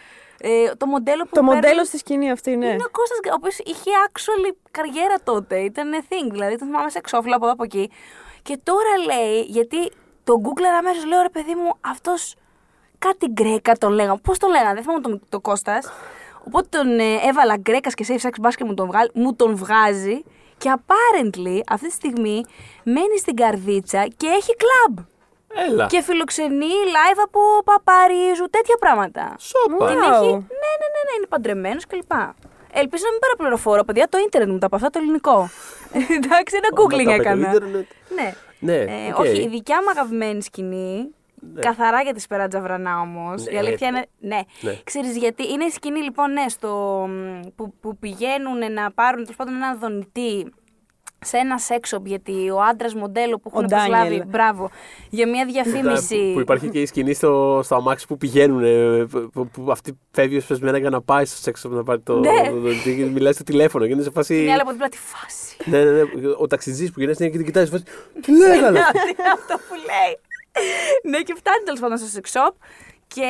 [0.42, 2.66] Ε, το μοντέλο που Το παίρνει- μοντέλο στη σκηνή αυτή, ναι.
[2.66, 5.58] είναι ο Κώστας, Γκρέκας, ο οποίος είχε actually καριέρα τότε.
[5.58, 7.90] Ήταν thing, δηλαδή τον θυμάμαι σε εξώφυλλο από εδώ από εκεί.
[8.42, 9.90] Και τώρα λέει, γιατί
[10.24, 12.34] το Google αμέσως λέω ρε παιδί μου, αυτός
[12.98, 14.18] κάτι Γκρέκα τον λέγαμε.
[14.22, 15.90] Πώς τον λέγανε, δεν θυμάμαι τον, το Κώστας.
[16.46, 20.24] Οπότε τον ε, έβαλα Γκρέκας και safe sex basket μου τον, βγάλ- μου τον βγάζει.
[20.58, 22.44] Και apparently αυτή τη στιγμή
[22.84, 24.98] μένει στην καρδίτσα και έχει κλαμπ.
[25.68, 25.86] Έλα.
[25.86, 29.34] Και φιλοξενεί live από Παπαρίζου, τέτοια πράγματα.
[29.38, 29.86] Σόπα.
[29.86, 30.12] Την Wow.
[30.12, 30.30] έχει.
[30.30, 32.12] Ναι, ναι, ναι, ναι, είναι παντρεμένος κλπ.
[32.72, 34.08] Ελπίζω να μην παραπληροφορώ, παιδιά.
[34.08, 35.50] Το ίντερνετ μου τα από αυτά το ελληνικό.
[36.16, 37.48] Εντάξει, ένα Μα googling τα είπε το έκανα.
[37.50, 37.86] ίντερνετ.
[38.14, 38.34] Ναι.
[38.58, 39.18] Ναι, Ε, οκ.
[39.18, 41.14] Όχι, η δικιά μου αγαπημένη σκηνή.
[41.60, 43.44] Καθαρά για τη Σπεράτζα Βρανά όμως.
[43.44, 44.06] Ναι, η αλήθεια είναι.
[44.20, 44.40] Ναι.
[44.60, 44.78] ναι.
[44.84, 45.48] Ξέρεις γιατί.
[45.52, 46.68] Είναι η σκηνή λοιπόν, ναι, στο,
[47.10, 50.52] μ, που, που πηγαίνουν να πάρουν τέλος πάντων ένα δονητή
[51.24, 54.08] σε ένα sex shop γιατί ο άντρας μοντέλο που έχουν Ο προσλάβει.
[54.08, 54.26] Ντάνιελ.
[54.26, 54.70] Μπράβο.
[55.10, 56.30] Για μια διαφήμιση.
[56.34, 58.62] Που υπάρχει και η σκηνή στο, στο αμάξι που πηγαίνουν.
[58.64, 62.18] ε, Που, που αυτή φεύγει ως πεσμένα για να πάει στο σεξ να πάρει το.
[62.18, 62.28] Ναι.
[62.50, 64.42] το- το- και μιλάει στο τηλέφωνο και είναι σε φάση.
[64.42, 65.56] Είναι άλλη από δίπλα τη φάση.
[65.64, 66.02] Ναι, ναι, ναι.
[66.38, 67.66] Ο ταξιτζής που γυρνάει στην και την κοιτάζει.
[67.66, 67.84] σε φάση,
[68.20, 68.70] Τι λέγανε.
[68.70, 70.18] Ναι, είναι αυτό που λέει.
[71.02, 72.54] Ναι, και φτάνει τέλος πάντων στο sex shop
[73.14, 73.26] και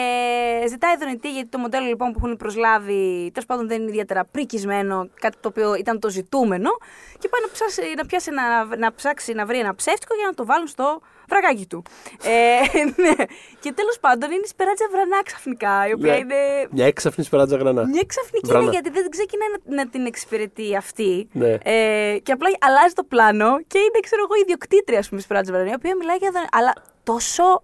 [0.69, 5.09] ζητάει δονητή γιατί το μοντέλο λοιπόν που έχουν προσλάβει τέλος πάντων δεν είναι ιδιαίτερα πρικισμένο,
[5.21, 6.71] κάτι το οποίο ήταν το ζητούμενο.
[7.19, 10.35] Και πάει να, ψάξει, να, πιάσει, να, να ψάξει να βρει ένα ψεύτικο για να
[10.35, 11.83] το βάλουν στο βραγάκι του.
[12.25, 12.59] Ε,
[13.03, 13.15] ναι.
[13.61, 16.19] Και τέλος πάντων είναι η Σπεράτζα Βρανά ξαφνικά, η οποία Ναι.
[16.19, 16.37] είναι.
[16.71, 17.87] Μια έξαφνη σπεράτζα γρανά.
[17.87, 18.63] Μια ξαφνική Βρανα.
[18.63, 21.29] είναι γιατί δεν ξεκινάει να, να την εξυπηρετεί αυτή.
[21.33, 21.53] Ναι.
[21.63, 25.73] Ε, και απλά αλλάζει το πλάνο και είναι, ξέρω εγώ, ιδιοκτήτρια, ας πούμε, Σπράτζα Βρανία,
[25.73, 26.31] η οποία μιλάει για.
[26.31, 27.61] δον- Αλλά τόσο.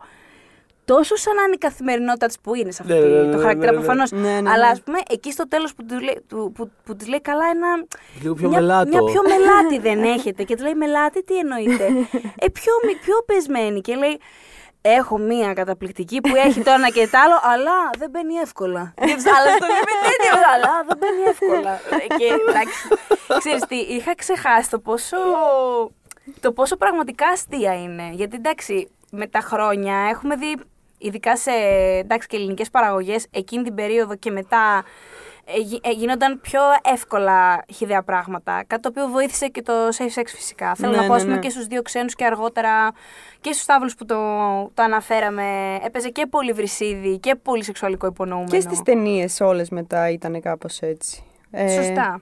[0.85, 3.37] Τόσο σαν να είναι η καθημερινότητα της που είναι σε αυτή Ναι, ναι, ναι, το
[3.37, 3.85] ναι, χαρακτήρα ναι, ναι.
[3.85, 4.11] προφανώς.
[4.11, 4.51] Ναι, ναι, ναι.
[4.51, 7.45] Αλλά ας πούμε εκεί στο τέλος που, του λέει- του- που, που της λέει καλά
[7.55, 7.87] ένα.
[8.23, 8.89] Λίγο πιο μια, μελάτο.
[8.89, 10.43] Μια πιο μελάτη δεν έχετε.
[10.43, 11.85] Και του λέει μελάτη, τι εννοείται.
[12.39, 13.81] ε, πιο, μη- πιο πεσμένη.
[13.81, 14.21] Και λέει
[14.81, 18.93] Έχω μία καταπληκτική που έχει το ένα και το άλλο, αλλά δεν μπαίνει εύκολα.
[18.97, 21.73] Και της άλλας το λέει με τέτοιο, αλλά δεν μπαίνει εύκολα.
[22.03, 22.89] Ε, και εντάξει,
[23.39, 25.17] ξέρεις τι, είχα ξεχάσει το πόσο,
[26.41, 28.11] το πόσο πραγματικά αστεία είναι.
[28.13, 30.57] Γιατί εντάξει, με τα χρόνια έχουμε δει,
[30.99, 31.51] ειδικά σε
[31.99, 34.85] εντάξει, και ελληνικές παραγωγές, εκείνη την περίοδο και μετά
[35.49, 38.65] ε, γι- ε, γίνονταν πιο εύκολα χιδέα πράγματα.
[38.67, 40.75] Κάτι το οποίο βοήθησε και το safe sex φυσικά.
[40.75, 41.41] Θέλω Ναι, να πω, ναι, ας πούμε, ναι.
[41.41, 42.93] και στους δύο ξένους και αργότερα
[43.41, 44.17] και στους Σταύρους που το,
[44.75, 45.79] το αναφέραμε.
[45.85, 48.51] Έπαιζε και πολύ βρυσίδι και πολύ σεξουαλικό υπονοούμενο.
[48.51, 51.25] Και στις ταινίες όλες μετά ήταν κάπως έτσι.
[51.51, 52.21] Ε, Σωστά.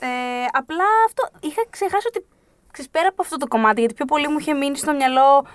[0.00, 0.06] Ε,
[0.52, 2.26] απλά αυτό είχα ξεχάσει ότι
[2.72, 5.46] ξέρεις, πέρα από αυτό το κομμάτι, γιατί πιο πολύ μου είχε μείνει στο μυαλό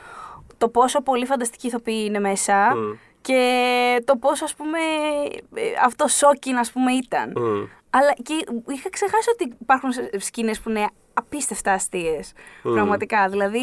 [0.61, 2.91] το πόσο πολύ φανταστική ηθοποιοί είναι μέσα Μμ.
[3.21, 3.41] και
[4.05, 4.77] το πόσο ας πούμε
[5.55, 7.33] ε, αυτό σόκιν ας πούμε ήταν.
[7.35, 7.63] Μμ.
[7.89, 8.33] Αλλά και
[8.67, 12.31] είχα ξεχάσει ότι υπάρχουν σκηνές που είναι απίστευτα αστείες.
[12.63, 12.73] Μμ.
[12.73, 13.27] Πραγματικά.
[13.29, 13.59] Δηλαδή,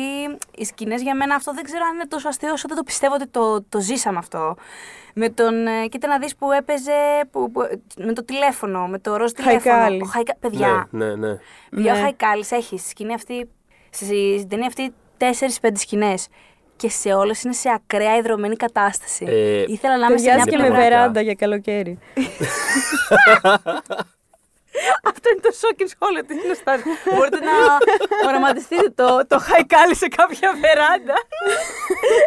[0.56, 3.14] οι σκηνές για μένα αυτό δεν ξέρω αν είναι τόσο αστείο όσο δεν το πιστεύω
[3.14, 4.56] ότι το, το ζήσαμε αυτό.
[5.14, 5.66] Με τον.
[5.66, 6.92] ε, Κοίτα να δεις που έπαιζε.
[7.30, 9.60] Που, που- με το τηλέφωνο, με το ροζ τηλέφωνο.
[9.74, 10.02] Χαϊκάλη.
[10.02, 10.34] Ο Χαϊκα...
[10.40, 11.38] Παιδιά, Ναι, ναι, ναι.
[11.70, 11.98] παιδιά Ναι.
[11.98, 13.48] ο Χαϊκάλης έχει στη σκηνή αυτή.
[13.90, 14.92] Στη ταινία αυτή
[15.60, 16.28] 4-5 σκηνές.
[16.78, 19.24] Και σε όλες είναι σε ακραία ιδρωμένη κατάσταση.
[19.28, 20.88] Ε, Ήθελα να είμαι σε μια Ταιριάζει και με πραγματικά.
[20.96, 21.98] βεράντα για καλοκαίρι.
[25.04, 26.80] Αυτό είναι το shocking σχόλιο τη Νοστάλ.
[27.14, 27.52] Μπορείτε να
[28.28, 31.14] οραματιστείτε το, το χαϊκάλι σε κάποια βεράντα.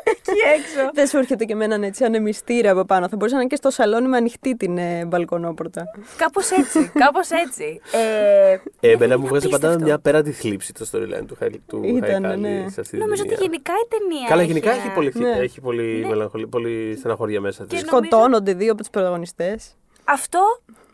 [0.03, 0.89] Εκεί έξω.
[0.93, 3.07] Δεν σου έρχεται και με έναν έτσι ανεμιστήρα από πάνω.
[3.09, 5.83] Θα μπορούσε να είναι και στο σαλόνι με ανοιχτή την ε, μπαλκονόπορτα.
[6.17, 6.91] Κάπως έτσι.
[7.03, 7.81] Κάπως έτσι.
[7.91, 9.85] Ε, Ε, είναι εμένα μου βγάζει πάντα απίστευτο.
[9.85, 12.69] μια πέραντη θλίψη το storyline του, Χαϊ- του Ήτανε, Χαϊκάλη ναι.
[12.69, 13.45] σε αυτή τη Νομίζω ότι ταινία.
[13.45, 14.27] γενικά η ταινία.
[14.27, 15.29] Καλά, γενικά έχει ένα- πολύ, Ναι.
[15.39, 16.07] έχει πολύ, Ναι.
[16.07, 17.83] μελαγχολία, πολύ στεναχωρία μέσα Και της.
[17.85, 19.75] νομίζω- Σκοτώνονται δύο από τους πρωταγωνιστές.
[20.03, 20.39] Αυτό,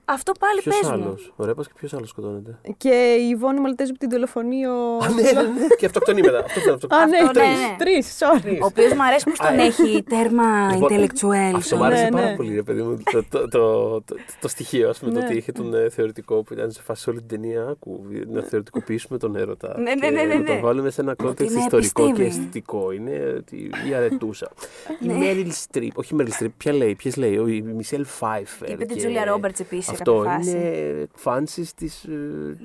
[0.09, 0.93] αυτό πάλι Ποιος πες μου.
[0.93, 2.59] άλλος; Ωραία, πας και ποιος άλλος σκοτώνεται.
[2.77, 4.71] Και η Ιβόνη Μαλτέζου που την δολοφονεί ο.
[5.03, 5.67] Α, ναι, ναι, ναι.
[5.77, 6.39] Και αυτοκτονεί μετά.
[6.39, 6.87] Αυτό ήταν αυτό.
[6.95, 7.59] Α, ναι, Αυτό, ναι, τρεις.
[7.59, 7.75] ναι.
[7.77, 8.57] Τρεις, sorry.
[8.61, 11.55] Ο οποίος μου αρέσει που τον έχει τέρμα Λοιπόν, intellectual.
[11.55, 12.35] Αυτό μου άρεσε Ναι, πάρα ναι.
[12.35, 12.97] πολύ, ρε παιδί μου.
[13.11, 15.25] Το, το, το, το, το στοιχείο, ας πούμε, το Ναι.
[15.25, 17.67] ότι είχε τον ε, θεωρητικό που ήταν σε φάση όλη την ταινία.
[17.69, 19.75] Άκου, να θεωρητικοποιήσουμε τον έρωτα.
[19.79, 20.45] Ναι, ναι, και ναι, ναι, Να ναι.
[20.45, 22.27] τον βάλουμε σε ένα context είναι ιστορικό και επιστήμη.
[22.27, 22.91] αισθητικό.
[22.91, 24.51] Είναι ότι η αρετούσα.
[24.99, 25.13] η Ναι.
[25.13, 28.69] Μέριλ Στριπ, όχι η Μέριλ Στριπ, ποια λέει, ποιες λέει, ο- η Μισελ Φάιφερ.
[28.69, 30.49] Είπε την και Τζούλια Ρόμπερτς επίσης σε Αυτό κάποια φάση.
[30.49, 32.09] είναι φάνσεις της ε,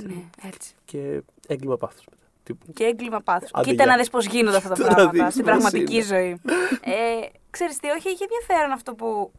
[0.07, 0.15] Ναι,
[0.49, 0.75] έτσι.
[0.85, 2.23] και έγκλημα πάθους μετά.
[2.43, 2.73] Τύπου.
[2.73, 3.51] Και έγκλημα πάθους.
[3.53, 3.93] Άντε, Κοίτα γεια.
[3.93, 6.05] να δεις πώς γίνονται αυτά τα Τώρα πράγματα δεις στην πώς πραγματική είναι.
[6.05, 6.41] ζωή.
[6.81, 9.33] Ε, ξέρεις τι, όχι, έχει ενδιαφέρον αυτό που.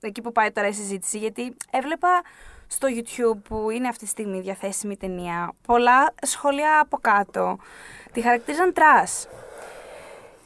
[0.00, 2.08] εκεί που πάει τώρα η συζήτηση, γιατί έβλεπα
[2.66, 7.58] στο YouTube που είναι αυτή τη στιγμή διαθέσιμη η ταινία πολλά σχόλια από κάτω.
[8.12, 9.28] Τη χαρακτήριζαν trash.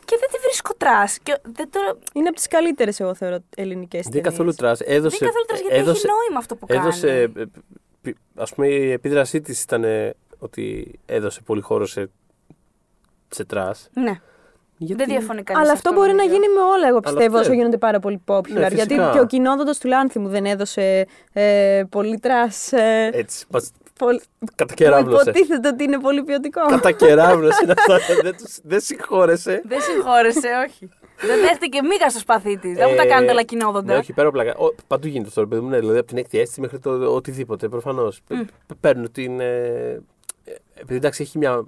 [0.04, 1.18] Και δεν τη βρίσκω trash.
[1.18, 1.78] Και δεν το...
[2.12, 4.80] Είναι από τις καλύτερες, εγώ θεωρώ, ελληνικές Δεν είναι καθόλου trash.
[4.80, 6.80] Έδωσε, δεν είναι καθόλου trash, γιατί έδωσε, έχει νόημα αυτό που κάνει.
[6.80, 7.44] έδωσε, ε,
[8.02, 12.10] π- ας πούμε η επίδρασή της ήταν ε, ότι έδωσε πολύ χώρο σε,
[13.28, 13.90] σε trash.
[13.94, 14.12] Ναι,
[14.76, 15.04] Γιατί...
[15.04, 16.34] δεν διαφωνεί κανείς Αλλά σε αυτό μπορεί να νομίζω.
[16.34, 18.48] γίνει με όλα, εγώ πιστεύω, αυτό- όσο γίνονται πάρα πολύ popular.
[18.48, 19.10] Ναι, γιατί φυσικά.
[19.12, 22.72] και ο Κυνόδοντας του Λάνθιμου δεν έδωσε ε, πολύ trash.
[22.72, 23.70] Ε, Έτσι, μας
[24.04, 25.30] πολύ- που κατακεράβνωσε.
[25.30, 26.66] υποτίθεται ότι είναι πολύ ποιοτικό.
[26.66, 27.96] Κατακεράβνωσε είναι αυτό.
[28.22, 29.62] δεν, τους- δεν συγχώρεσε.
[29.64, 30.88] Δεν συγχώρεσε, όχι.
[31.26, 32.76] δεν δέχτηκε μίγα στο σπαθί της.
[32.76, 33.98] Δεν μου τα Ε, κάνετε όλα Ναι, κοινόδοντα.
[33.98, 34.58] όχι, πέρα από πλάκα.
[34.58, 35.68] Ο, παντού γίνεται αυτό, ρε παιδί μου.
[35.68, 37.68] Ναι, δηλαδή από την έκτη αίσθηση μέχρι το οτιδήποτε.
[37.68, 38.20] Προφανώς.
[38.80, 39.40] Παίρνουν την.
[39.40, 40.00] Ε,
[40.74, 41.64] επειδή εντάξει, έχει μια.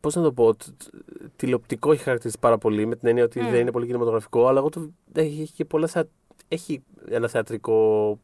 [0.00, 0.54] Πώς να το πω.
[0.54, 0.94] τ- τ-
[1.36, 3.50] Τηλεοπτικό έχει χαρακτηριστεί πάρα πολύ με την έννοια ότι Μμ.
[3.50, 5.86] δεν είναι πολύ κινηματογραφικό, αλλά εγώ το, έχει, έχει και πολλά.
[5.86, 6.08] θεα-
[6.48, 8.18] Έχει ένα θεατρικό.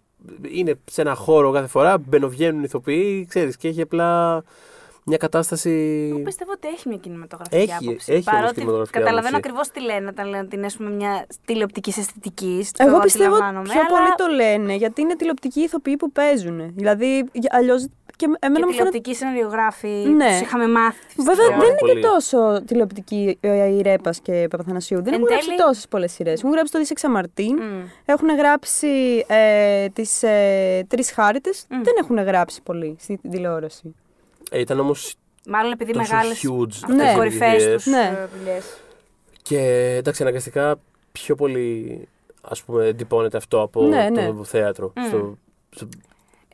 [0.50, 4.42] Είναι σε ένα χώρο κάθε φορά, μπαινοβγαίνουν ηθοποιοί, ξέρεις, και έχει απλά
[5.08, 5.70] μια κατάσταση.
[6.12, 8.12] Εγώ πιστεύω ότι έχει μια κινηματογραφική Έχει- άποψη.
[8.12, 9.50] έχει όμως Παρότι κινηματογραφική καταλαβαίνω άποψη.
[9.50, 12.70] ακριβώς τι λένε όταν λένε ότι είναι ας πούμε, μια τηλεοπτικής αισθητικής.
[12.76, 13.62] Εγώ πιστεύω πιο αλλά...
[13.88, 16.75] πολύ το λένε, γιατί είναι τηλεοπτικοί ηθοποιοί που παίζουν.
[16.75, 17.87] Δηλαδή, αλλιώς.
[18.16, 18.76] Και εμένα Και μου φαίνεται.
[18.76, 19.88] τηλεοπτικοί σεναριογράφοι.
[19.88, 20.28] Ναι.
[20.28, 20.99] Τους είχαμε μάθει.
[21.16, 21.92] Βέβαια Πάρα δεν είναι πολύ.
[21.94, 24.96] και τόσο τηλεοπτική ε, η Ρέπας και Παπαθανασίου.
[25.02, 26.38] Δεν Εν έχουν γράψει τέλει- τόσες πολλές σειρές.
[26.40, 27.82] Έχουν γράψει το Δίσεξα Μαρτίν, Μμ.
[28.04, 31.50] έχουν γράψει ε, τις ε, Τρεις Χάρτε.
[31.68, 31.82] Μμ.
[31.82, 33.94] Δεν έχουν γράψει πολύ στην τηλεόραση.
[34.50, 35.14] Ε, ήταν όμως
[35.49, 36.44] Μάλλον επειδή τόσο μεγάλες.
[36.46, 36.94] huge Ναι.
[37.02, 37.82] αυτές οι κορυφαίε επιτυχίες.
[37.82, 38.26] τους Ναι.
[38.38, 38.64] δουλειές.
[39.42, 39.58] Και
[39.99, 40.76] εντάξει, αναγκαστικά
[41.12, 42.00] πιο πολύ
[42.49, 44.44] ας πούμε εντυπώνεται αυτό από Ναι, το ναι.
[44.44, 44.92] θέατρο.
[44.96, 45.02] Μμ.
[45.06, 45.38] Στο,
[45.70, 45.88] στο-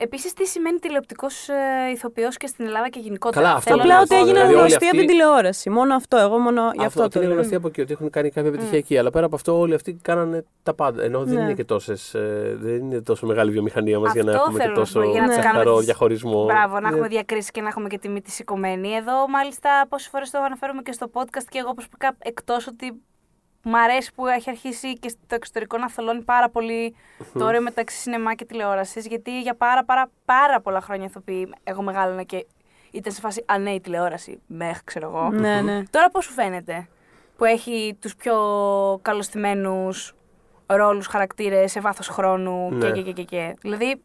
[0.03, 1.55] Επίσης, τι σημαίνει τηλεοπτικός ε,
[1.93, 3.45] ηθοποιός και στην Ελλάδα και γενικότερα.
[3.45, 5.07] Καλά, αυτό Θέλω Απλά να Απλά πω, ότι δηλαδή έγιναν όλοι γνωστοί αυτοί- από την
[5.07, 5.71] τηλεόραση.
[5.71, 6.17] Μόνο αυτό.
[6.17, 7.35] Εγώ μόνο γι' αυτό, αυτό το είναι λέω.
[7.37, 8.99] γνωστή από εκεί ότι έχουν κάνει κάποια επιτυχία εκεί.
[8.99, 11.03] Αλλά πέρα από αυτό, όλοι αυτοί κάνανε τα πάντα.
[11.03, 11.41] Ενώ δεν Ναι.
[11.43, 12.11] είναι και τόσες.
[12.55, 15.11] δεν είναι τόσο μεγάλη βιομηχανία μας για να Αυτό έχουμε και θέλω να τόσο πω,
[15.11, 16.45] για να τις καθαρό κάνουμε τις- διαχωρισμό.
[16.45, 18.93] Μπράβο, να Ε, έχουμε διακρίσεις και να έχουμε και τιμή τη σηκωμένη.
[18.93, 23.03] Εδώ, μάλιστα, πόσες φορές το αναφέρουμε και στο podcast και εγώ προσωπικά, εκτός ότι
[23.63, 26.95] μ' αρέσει που έχει αρχίσει και στο εξωτερικό να θολώνει πάρα πολύ
[27.39, 29.07] το όριο μεταξύ σινεμά και τηλεόρασης.
[29.07, 32.47] Γιατί για πάρα, πάρα, πάρα πολλά χρόνια ηθοποιοί, εγώ μεγάλωνα και
[32.91, 34.41] ήταν σε φάση Α, ναι, η τηλεόραση.
[34.47, 35.31] Μεχ, ξέρω εγώ.
[35.31, 35.83] Ναι, ναι.
[35.91, 36.89] Τώρα πώς σου φαίνεται
[37.37, 38.37] που έχει τους πιο
[39.03, 40.15] καλωστημένους
[40.67, 42.91] ρόλους, χαρακτήρες σε βάθος χρόνου Ναι.
[42.91, 43.57] και, και, και, και, και.
[43.61, 44.03] Δηλαδή,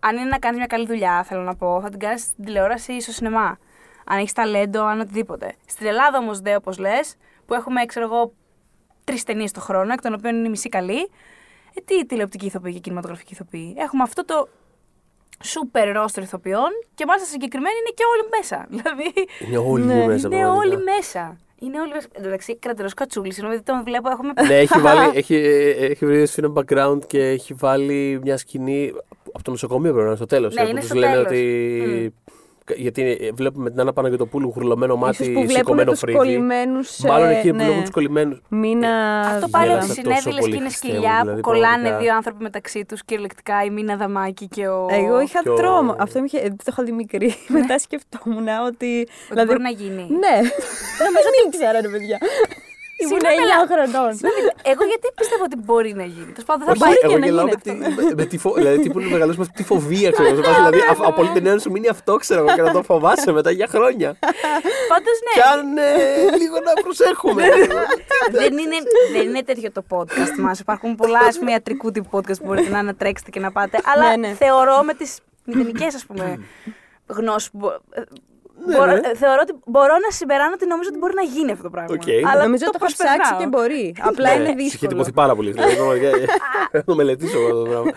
[0.00, 2.92] αν είναι να κάνεις μια καλή δουλειά, θέλω να πω, θα την κάνεις στην τηλεόραση
[2.92, 3.58] ή στο σινεμά.
[4.06, 5.54] Αν έχεις ταλέντο, αν οτιδήποτε.
[5.66, 7.16] Στην Ελλάδα όμως, δε, όπως λες,
[7.46, 8.32] που έχουμε, ξέρω εγώ,
[9.06, 11.00] τρεις ταινίες το χρόνο, εκ των οποίων είναι η μισή καλή,
[11.74, 13.74] ε, τι τηλεοπτική ηθοποιή και κινηματογραφική ηθοποιή.
[13.78, 14.48] Έχουμε αυτό το
[15.42, 18.66] σούπερ ρόστρο ηθοποιών και μάλιστα συγκεκριμένοι είναι και όλοι μέσα.
[18.76, 19.12] Δηλαδή,
[19.46, 20.26] Είναι όλοι Ναι, μέσα.
[20.26, 20.52] είναι πραγματικά.
[20.74, 21.38] όλοι μέσα.
[21.60, 22.06] Είναι όλοι μέσα.
[22.12, 23.34] Εν τω μεταξύ, κρατερό κατσούλης.
[23.34, 24.10] Συγγνώμη, δεν τον βλέπω.
[24.10, 24.32] Έχουμε.
[24.46, 25.34] Ναι, έχει, βάλει, έχει,
[25.80, 28.92] έχει βρει ένα background και έχει βάλει μια σκηνή
[29.32, 30.54] από το νοσοκομείο πρέπει να είναι στο τέλος.
[30.54, 31.26] Ναι, είναι τους στο λένε τέλος.
[31.26, 32.14] ότι.
[32.76, 36.18] Γιατί βλέπουμε την Άννα Παναγιωτοπούλου χουρλωμένο μάτι, Ίσως που βλέπουν σηκωμένο τους φρύδι.
[36.18, 36.98] κολλημένους...
[36.98, 37.62] Μάλλον ε, εκεί που ναι.
[37.64, 38.40] βλέπουν τους κολλημένους.
[38.48, 39.20] Μήνα...
[39.20, 41.48] Αυτό πάλι γέλασα ότι τόσο συνέβη λες πολύ, και είναι Χριστέ μου, σκυλιά δηλαδή, που
[41.48, 41.98] κολλάνε πραγματικά.
[41.98, 44.86] δύο άνθρωποι μεταξύ τους κυριολεκτικά η Μίνα Δαμάκη και ο.
[44.90, 45.96] Εγώ είχα Και ο- τρόμο.
[45.98, 46.40] Αυτό μου είχε...
[46.40, 47.34] δεν το είχα δει μικρή.
[47.48, 49.08] Μετά σκεφτόμουν ότι.
[49.32, 50.02] Ότι μπορεί να γίνει.
[50.22, 50.34] Ναι.
[51.06, 52.18] Νομίζω δεν ήξερα, ρε παιδιά.
[53.02, 54.12] Ήμουν Συγγνώμη, 9 αλλά- χρονών.
[54.72, 56.30] Εγώ γιατί πιστεύω ότι μπορεί να γίνει.
[56.34, 56.92] Τέλος πάντων, θα Όχι, πάει.
[56.98, 58.52] και εγώ να γελάω γίνει με τη, με, με τη φο...
[58.52, 60.36] δηλαδή, τι που είναι μεγαλώσει με τη φοβία, ξέρω εγώ.
[60.36, 62.72] σε φάση, Δηλαδή, αφ- από όλη την ένωση σου μείνει αυτό, ξέρω εγώ, και να
[62.72, 64.10] το φοβάσαι μετά για χρόνια.
[64.92, 65.44] Πάντως Κι ναι.
[65.52, 67.42] αν ε, λίγο να προσέχουμε.
[68.30, 68.76] δεν, είναι,
[69.12, 70.58] δεν είναι τέτοιο το podcast μας.
[70.60, 73.78] Υπάρχουν πολλά ας πούμε, ιατρικού τύπου podcast που μπορείτε να ανατρέξετε και να πάτε.
[73.94, 74.34] Αλλά Ναι, ναι.
[74.34, 76.38] θεωρώ με τις μηδενικές ας πούμε
[77.06, 77.58] γνώσεις που.
[77.58, 78.02] μπο- ε,
[78.66, 79.00] Ναι, μπορώ, ναι.
[79.08, 81.94] ε, θεωρώ ότι μπορώ να συμπεράνω ότι νομίζω ότι μπορεί να γίνει αυτό το πράγμα.
[81.94, 82.08] Οκ.
[82.30, 83.40] Αλλά Νομίζω ότι το έχω ψάξει προσπερνάω.
[83.40, 83.94] και μπορεί.
[84.00, 84.90] Απλά είναι Είχε δύσκολο.
[84.90, 85.50] τυπωθεί πάρα πολύ.
[85.52, 86.24] Δηλαδή, πραγματικά, ε,
[86.72, 87.90] Θα το μελετήσω εγώ αυτό το πράγμα.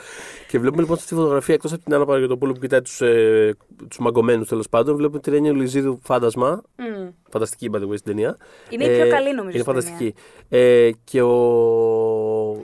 [0.48, 3.56] Και βλέπουμε λοιπόν στη φωτογραφία εκτός από την Άννα Παναγιωτοπούλου που κοιτάει τους ε,
[3.88, 6.62] τους μαγκωμένους τέλος πάντων, βλέπουμε τη Ρένια Λουιζίδου φάντασμα.
[6.76, 7.08] Μμ.
[7.32, 8.38] Φανταστική, by the way, στην ταινία.
[8.70, 10.14] Είναι η πιο καλή, νομίζω, Είναι στην φανταστική.
[10.50, 11.36] Ε, και ο.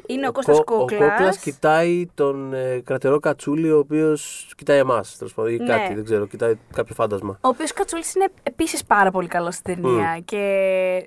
[0.06, 1.02] Είναι ο Κώστας Κο- Κούκλας.
[1.02, 5.18] Ο Κόκλας κοιτάει τον ε, Κρατερό Κατσούλη, ο οποίος κοιτάει εμάς.
[5.18, 5.66] Τέλος πάντων, ή Ναι.
[5.66, 7.38] κάτι, δεν ξέρω, κοιτάει κάποιο φάντασμα.
[7.42, 10.20] Ο οποίος Κατσούλης είναι επίσης πάρα πολύ καλός στην ταινία.
[10.26, 10.44] Και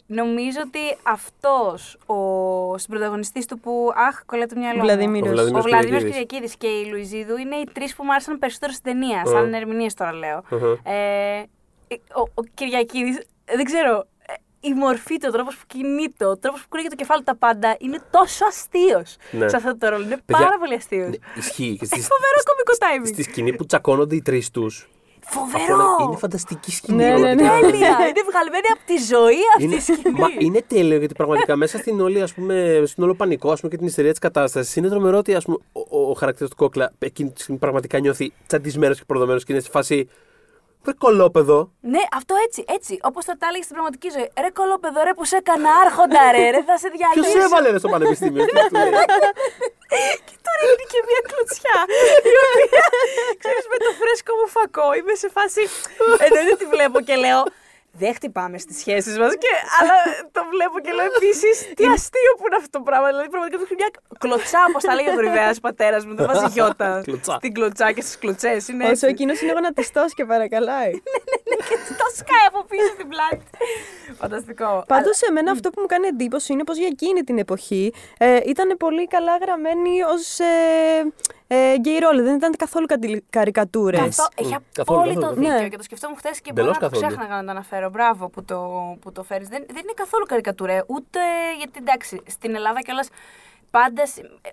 [0.06, 3.90] νομίζω ότι αυτός ο συμπροταγωνιστής του που.
[4.08, 4.78] Αχ, κολλάει το μυαλό.
[4.78, 4.84] μου.
[4.84, 5.28] Βλαδίμηρος.
[5.28, 6.26] Ο Ο Βλαδίμηρος Βλαδίμир Κυριακίδης.
[6.26, 9.22] Κυριακίδης και η Λουιζίδου είναι οι τρεις που μου άρεσαν περισσότερο στην ταινία.
[9.26, 9.28] Ε.
[9.28, 10.36] Σαν ερμηνείες τώρα λέω.
[10.52, 10.90] Αχα.
[10.92, 11.46] Ε,
[12.14, 13.22] ο ο Κυριακίδης,
[13.56, 14.04] δεν ξέρω.
[14.60, 17.24] Ε, Η μορφή του, ο τρόπος που κινείται, ο τρόπος που κουνάει το κεφάλι του,
[17.32, 19.48] τα πάντα είναι τόσο αστείος Ναι.
[19.48, 20.04] σε αυτό το ρόλο.
[20.04, 21.08] Είναι Παιδιά, πάρα πολύ αστείος.
[21.08, 21.76] Ναι, Ισχύει.
[21.78, 23.08] Και Έχει στη, φοβερό κωμικό timing.
[23.12, 24.88] στη σκηνή που τσακώνονται οι τρεις τους.
[25.30, 25.62] Φοβερό!
[25.62, 26.96] Αυτό είναι, είναι φανταστική σκηνή.
[26.96, 27.42] Ναι, ναι, ναι.
[27.42, 27.70] πραγματικά.
[27.70, 27.88] Τέλεια!
[27.88, 30.18] είναι βγαλμένη από τη ζωή αυτή Είναι, η σκηνή.
[30.18, 33.70] μα είναι τέλειο γιατί πραγματικά μέσα στην όλη, ας πούμε, στην όλο πανικό ας πούμε,
[33.72, 36.56] και την ιστερία της κατάστασης είναι τρομερό ότι ας πούμε, ο, ο, ο χαρακτήρας του
[36.56, 40.08] κόκλα εκείνη τη στιγμή πραγματικά νιώθει τσαντισμένος και προδομένο και είναι στη φάση.
[40.82, 41.58] Βρε κολόπεδο.
[41.80, 42.92] Ναι, αυτό έτσι, έτσι.
[43.08, 44.28] Όπως θα τα έλεγε στην πραγματική ζωή.
[44.44, 47.38] Ρε κολόπεδο, ρε που σε έκανα άρχοντα, ρε, ρε θα σε Ποιος διαλύσω.
[47.46, 48.40] έβαλε ρε, στο πανεπιστήμιο.
[48.44, 49.06] τι του λέει.
[50.28, 51.78] Και τώρα είναι και μια κλωτσιά.
[52.30, 52.84] Η οποία,
[53.42, 55.62] ξέρεις, με το φρέσκο μου φακό είμαι σε φάση.
[56.24, 57.40] Εννοείται ότι βλέπω και λέω.
[57.98, 59.32] Δεν χτυπάμε στις σχέσεις μας.
[59.80, 59.94] Αλλά
[60.36, 63.06] το βλέπω και λέω επίσης τι αστείο που είναι αυτό το πράγμα.
[63.08, 66.14] Δηλαδή, πραγματικά του μια κλωτσά, όπως τα λέγει ο Δωρηδέα πατέρας μου.
[66.14, 67.34] Δεν βάζει γιώτα Κλωτσά.
[67.40, 68.68] στην κλωτσά και στις κλωτσές.
[68.68, 69.06] Είναι Όσο έτσι.
[69.06, 70.90] εκείνος είναι γονατιστό και παρακαλάει.
[71.68, 73.44] και το σκάει από πίσω στην πλάτη.
[74.18, 74.84] Φανταστικό.
[74.86, 78.40] Πάντως, σε μένα αυτό που μου κάνει εντύπωση είναι πως για εκείνη την εποχή ε,
[78.46, 81.02] ήταν πολύ καλά γραμμένη ως ε, ε,
[81.78, 82.22] γκέι ρόλοι.
[82.22, 82.86] Δεν ήταν καθόλου
[83.30, 84.00] καρικατούρες.
[84.00, 85.40] Καθό, έχει Καθόλου, απόλυτο καθόλου.
[85.40, 85.68] δίκιο Ναι.
[85.68, 87.06] και το σκεφτόμουν χθες και Εντελώς μπορεί να καθόλου.
[87.12, 87.90] ξέχναγα να το αναφέρω.
[87.90, 88.58] Μπράβο που το,
[89.00, 89.48] που το φέρεις.
[89.48, 90.84] Δεν, δεν είναι καθόλου καρικατούρα.
[90.86, 91.20] Ούτε
[91.58, 93.08] γιατί εντάξει, στην Ελλάδα κιόλας
[93.70, 94.02] πάντα.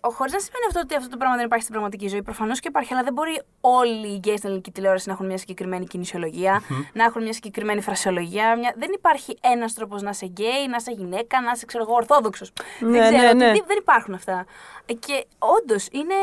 [0.02, 2.22] Χωρίς να σημαίνει αυτό ότι αυτό το πράγμα δεν υπάρχει στην πραγματική ζωή.
[2.24, 5.38] Προφανώς και υπάρχει, αλλά δεν μπορεί όλοι οι γκέι στην ελληνική τηλεόραση να έχουν μια
[5.38, 6.62] συγκεκριμένη κινησιολογία,
[6.94, 8.56] να έχουν μια συγκεκριμένη φρασιολογία.
[8.58, 8.74] Μια...
[8.78, 12.52] Δεν υπάρχει ένας τρόποςς να είσαι γκέι, να είσαι γυναίκα, να είσαι ξέρω εγώ ορθόδοξος.
[12.80, 13.18] Ναι, δεν ξέρω.
[13.22, 13.52] ναι, ότι ναι.
[13.52, 14.46] δεν- δεν υπάρχουν αυτά.
[14.86, 16.16] Ε, Και όντως είναι,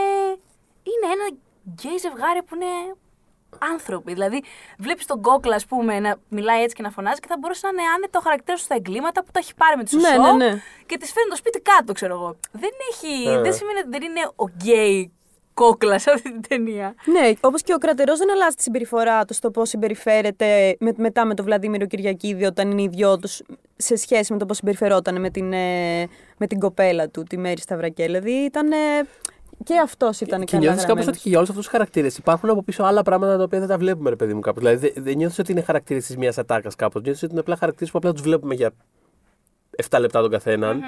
[0.90, 1.26] είναι ένα
[1.72, 2.94] γκέι ζευγάρι που είναι
[3.72, 4.12] άνθρωποι.
[4.12, 4.42] Δηλαδή,
[4.78, 7.72] βλέπεις τον Κόκλα, ας πούμε, να μιλάει έτσι και να φωνάζει και θα μπορούσε να
[7.72, 10.32] είναι άνετα ο χαρακτήρας του στα εγκλήματα που τα έχει πάρει με τη Ναι, Σωσώ
[10.32, 10.60] ναι, ναι.
[10.86, 12.36] και τη φέρνει το σπίτι κάτω, ξέρω εγώ.
[12.52, 13.28] Δεν έχει.
[13.28, 13.40] Ε.
[13.40, 15.12] Δεν σημαίνει ότι δεν είναι ο γκέι
[15.54, 16.94] Κόκλας σε αυτή την ταινία.
[17.04, 21.24] Ναι, όπως και ο κρατερό δεν αλλάζει τη συμπεριφορά του στο πώς συμπεριφέρεται με, μετά
[21.24, 23.42] με τον Βλαδίμηρο Κυριακίδη όταν είναι οι δυο τους
[23.76, 27.60] σε σχέση με το πώς συμπεριφερόταν με την, ε, με την κοπέλα του, τη Μέρη
[27.60, 28.04] Σταυρακέ.
[28.04, 28.70] Δηλαδή ήταν.
[29.70, 30.58] Ε, και αυτός ήταν Και καλά.
[30.62, 31.08] νιώθει κάπως γραμμένος.
[31.14, 33.68] ότι και για όλους αυτούς τους χαρακτήρες υπάρχουν από πίσω άλλα πράγματα τα οποία δεν
[33.68, 34.62] τα βλέπουμε, ρε παιδί μου κάπως.
[34.62, 37.02] Δηλαδή δεν, δεν νιώθεις ότι είναι χαρακτήρες της μία ατάκας κάπως.
[37.02, 38.70] Νιώθεις ότι είναι απλά χαρακτήρες που απλά τους βλέπουμε για
[39.90, 40.80] 7 λεπτά τον καθεναν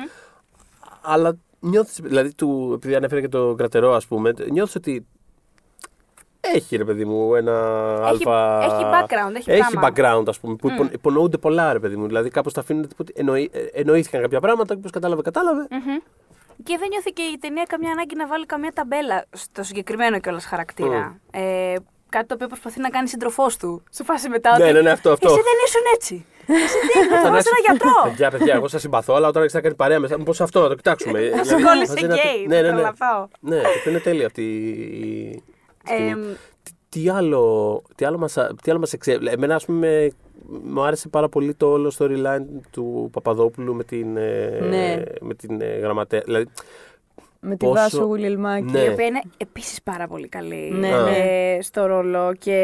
[1.03, 5.07] Αλλά νιώθεις, δηλαδή, του, επειδή ανέφερε και τον κρατερό, ας πούμε, νιώθεις ότι
[6.41, 7.53] έχει ρε παιδί μου ένα
[8.01, 8.63] Έχει- αλφα.
[8.65, 9.89] έχει background, έχει έχει πράγμα.
[10.21, 12.07] background, ας πούμε, που υπο- υπονοούνται πολλά, ρε παιδί μου.
[12.07, 15.67] Δηλαδή κάπως τα αφήνουν ότι εννοεί, ε, εννοήθηκαν κάποια πράγματα και πώ κατάλαβε, κατάλαβε.
[16.65, 20.45] Και δεν νιώθει και η ταινία καμιά ανάγκη να βάλει καμία ταμπέλα στο συγκεκριμένο κιόλας
[20.45, 21.21] χαρακτήρα.
[21.31, 21.75] Ε,
[22.09, 23.83] κάτι το οποίο προσπαθεί να κάνει σύντροφός του.
[23.91, 24.59] Σε φάση μετά.
[24.59, 25.27] Ναι, ότι, ναι, ναι, αυτό, αυτό.
[25.29, 26.27] Εσύ δεν ήσουν έτσι.
[26.47, 27.91] Εσύ τι ήσουν, θα ένα γιατρό.
[28.05, 30.69] Παιδιά, παιδιά, εγώ σας συμπαθώ, αλλά όταν έχετε να κάνει παρέα μέσα, μήπω αυτό να
[30.69, 31.19] το κοιτάξουμε.
[31.21, 32.73] Δηλαδή, κόλλησε μαζί να το- γκέι, Ναι, ναι, ναι.
[32.75, 33.29] τρελαθώ.
[33.41, 35.43] Ναι, το οποίο είναι τέλειο αυτή η.
[35.87, 36.11] σκηνή.
[36.11, 36.23] Εμ,
[36.63, 39.19] Τι- Τι άλλο, τι άλλο μας, τι άλλο μας εξέ...
[39.31, 40.11] Εμένα, ας πούμε,
[40.65, 45.03] μου άρεσε πάρα πολύ το όλο storyline του Παπαδόπουλου με την, ε, Ναι.
[45.21, 46.21] με την ε, γραμματέα.
[46.25, 46.47] Δηλαδή,
[47.47, 48.73] Με τη πόσο- Βάσο Γουλιλμάκη.
[48.73, 48.79] Ναι.
[48.81, 51.03] η οποία είναι επίσης πάρα πολύ καλή Ναι, ε,
[51.57, 51.63] ναι.
[51.63, 52.57] στο ρόλο και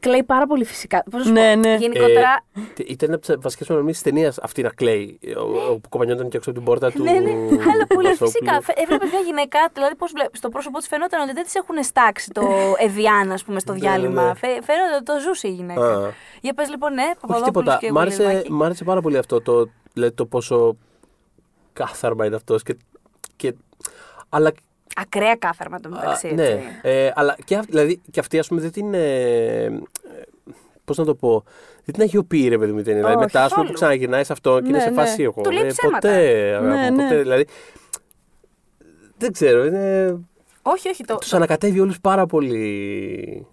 [0.00, 1.02] κλαίει πάρα πολύ φυσικά.
[1.10, 1.74] Πώς να σου Ναι, πω, ναι.
[1.76, 2.44] Γενικότερα.
[2.78, 5.18] ε, ήταν από τις βασικές προνομίε τη ταινίας αυτή να κλαίει.
[5.36, 7.02] Ο, ο που κομπανιόταν και έξω από την πόρτα του.
[7.02, 8.30] Ναι, ναι, αλλά πολύ Βασόπουλου.
[8.30, 8.60] φυσικά.
[8.60, 11.82] Φε- Έβλεπε μια γυναίκα, δηλαδή πώς βλέπει, στο πρόσωπό της φαινόταν ότι δεν της έχουν
[11.82, 12.42] στάξει το
[12.86, 14.22] Εδιάν, ας πούμε, στο Ναι, διάλειμμα.
[14.22, 14.34] ναι, ναι.
[14.34, 15.94] Φε- Φαίνεται ότι το ζούσε η γυναίκα.
[16.06, 16.10] Α.
[16.40, 17.78] Για πες λοιπόν, ναι, Όχι Παπαδόπουλος τίποτα.
[17.80, 18.52] και Μ' άρεσε, Γουλιλμάκη.
[18.52, 20.76] μ' άρεσε πάρα πολύ αυτό το, δηλαδή, το πόσο
[21.72, 22.62] κάθαρμα είναι αυτός.
[22.62, 22.76] Και,
[23.36, 23.54] και,
[24.28, 24.52] αλλά
[24.96, 26.28] Ακραία κάθαρμα το μεταξύ.
[26.28, 26.64] Α, ναι, έτσι.
[26.82, 28.94] ε, αλλά και, αυ- δηλαδή, και αυτή, ας πούμε, δεν την.
[28.94, 29.80] Ε,
[30.84, 31.44] Πώς να το πω.
[31.84, 32.98] Δεν την αγιοποιεί, ρε παιδί μου η ταινία.
[33.00, 33.66] Δηλαδή, Όχι, μετά, ας πούμε, καθόλου.
[33.68, 34.94] που ξαναγυρνάει σε αυτό και είναι Ναι, σε ναι.
[34.96, 35.42] φάση εγώ.
[35.42, 35.98] Του λέει ε, ψέματα.
[36.08, 37.02] Ποτέ, αγάπη Ναι, μου, ναι.
[37.02, 37.22] ποτέ.
[37.22, 37.46] Δηλαδή.
[39.16, 40.18] Δεν ξέρω, είναι.
[40.62, 41.04] Όχι, όχι.
[41.04, 43.46] Το, Τους ανακατεύει όλους πάρα πολύ.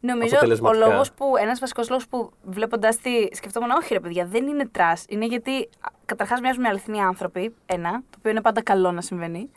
[0.00, 0.86] Νομίζω ο αποτελεσματικά.
[0.86, 1.24] λόγος που.
[1.40, 3.10] Ένας βασικός λόγος που βλέποντας τη.
[3.36, 4.92] Σκεφτόμουν, όχι ρε παιδιά, δεν είναι τρα.
[5.08, 5.68] Είναι γιατί
[6.04, 7.54] καταρχάς μοιάζουν με αληθινοί άνθρωποι.
[7.66, 9.50] Ένα, το οποίο είναι πάντα καλό να συμβαίνει.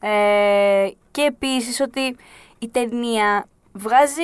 [0.00, 2.16] Ε, και επίσης ότι
[2.58, 4.22] η ταινία βγάζει.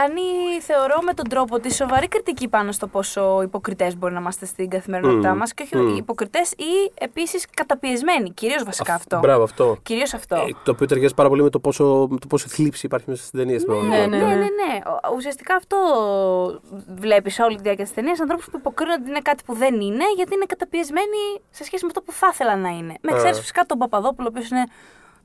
[0.00, 0.22] Κάνει,
[0.60, 4.68] θεωρώ, με τον τρόπο τη σοβαρή κριτική πάνω στο πόσο υποκριτές μπορεί να είμαστε στην
[4.70, 5.38] καθημερινότητά Μμμ.
[5.38, 5.96] μας και όχι Μμμ.
[5.96, 8.30] υποκριτές ή επίσης καταπιεσμένοι.
[8.30, 9.18] Κυρίως βασικά Αυ- αυτό.
[9.18, 9.76] Μπράβο, αυτό.
[9.82, 10.34] Κυρίως αυτό.
[10.36, 13.38] Ε, το οποίο ταιριάζει πάρα πολύ με το πόσο, το πόσο θλίψη υπάρχει μέσα στην
[13.38, 13.58] ταινία.
[13.58, 14.16] στην Ναι, πραγματικότητα.
[14.16, 14.48] ναι, ναι, ναι, ναι.
[14.72, 14.80] ναι.
[15.10, 15.76] Ο- Ουσιαστικά αυτό
[16.96, 18.20] βλέπεις όλη τη διάρκεια της ταινίας.
[18.20, 21.88] Ανθρώπους που υποκρίνονται ότι είναι κάτι που δεν είναι, γιατί είναι καταπιεσμένοι σε σχέση με
[21.94, 22.94] αυτό που θα ήθελαν να είναι.
[23.00, 24.64] Με εξαίρεση φυσικά τον Παπαδόπουλο, ο οποίος είναι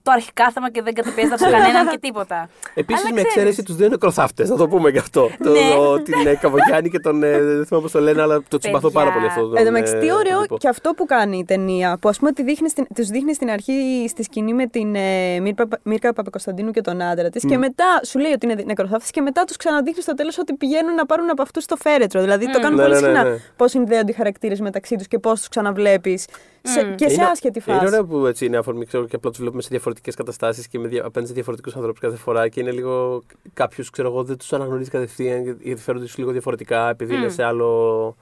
[0.04, 2.50] το αρχικάθαμα και δεν καταπιέζεται από κανέναν και τίποτα.
[2.74, 5.30] Επίσης, Αλλά με ξέρεις, εξαίρεση τους δύο νεκροθάφτε, να το πούμε και αυτό.
[5.39, 5.50] Ναι.
[5.76, 7.24] το, την ε, Καβογιάννη και τον.
[7.24, 9.00] Ε, δεν θυμάμαι πώς το λένε, αλλά το συμπαθώ Παιδιά.
[9.02, 9.42] πάρα πολύ αυτό.
[9.48, 10.58] τον, Εν τω μεταξύ, τι ε, ωραίο τύπο.
[10.58, 11.98] και αυτό που κάνει η ταινία.
[12.02, 15.39] Που ας πούμε τη δείχνει στην, τους δείχνει στην αρχή στη σκηνή με την ε,
[15.39, 17.46] Μύρκα, Μύρκα Παπακοσταντίνου και τον άντρα της.
[17.46, 20.94] Και μετά σου λέει ότι είναι νεκροθάφτη και μετά τους ξαναδείχνεις στο τέλος ότι πηγαίνουν
[20.94, 22.22] να πάρουν από αυτούς το φέρετρο.
[22.22, 23.38] Δηλαδή το κάνουν Ναι, πολύ ναι, ναι, συχνά ναι.
[23.56, 26.26] πώς συνδέονται οι χαρακτήρες μεταξύ τους και πώς τους ξαναβλέπεις
[26.62, 26.96] σε, Μμ.
[26.96, 27.88] και σε Είναι- άσχετη Είναι φάση.
[27.94, 30.88] ωραίο που έτσι είναι αφορμή ξέρω, και απλά τους βλέπουμε σε διαφορετικές καταστάσεις και με
[30.88, 31.00] δια...
[31.06, 33.24] απέναντι σε διαφορετικούς ανθρώπους κάθε φορά και είναι λίγο.
[33.54, 37.26] Κάποιου ξέρω εγώ δεν τους αναγνωρίζει κατευθείαν γιατί- γιατί φέρονται τους λίγο διαφορετικά επειδή είναι
[37.26, 37.30] Μμ.
[37.30, 38.16] σε άλλο,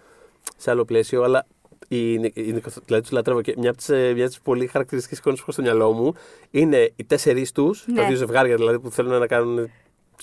[0.58, 1.24] σε άλλο πλαίσιο.
[1.24, 1.46] Αλλά
[1.88, 5.18] η, η, η, δηλαδή τους λατρεύω και μια από τις μια από τις πολύ χαρακτηριστικές
[5.20, 6.14] εικόνες που έχω στο μυαλό μου
[6.52, 7.96] είναι οι τέσσερις τους, Ναι.
[8.02, 9.70] τα δύο ζευγάρια δηλαδή που θέλουν να κάνουν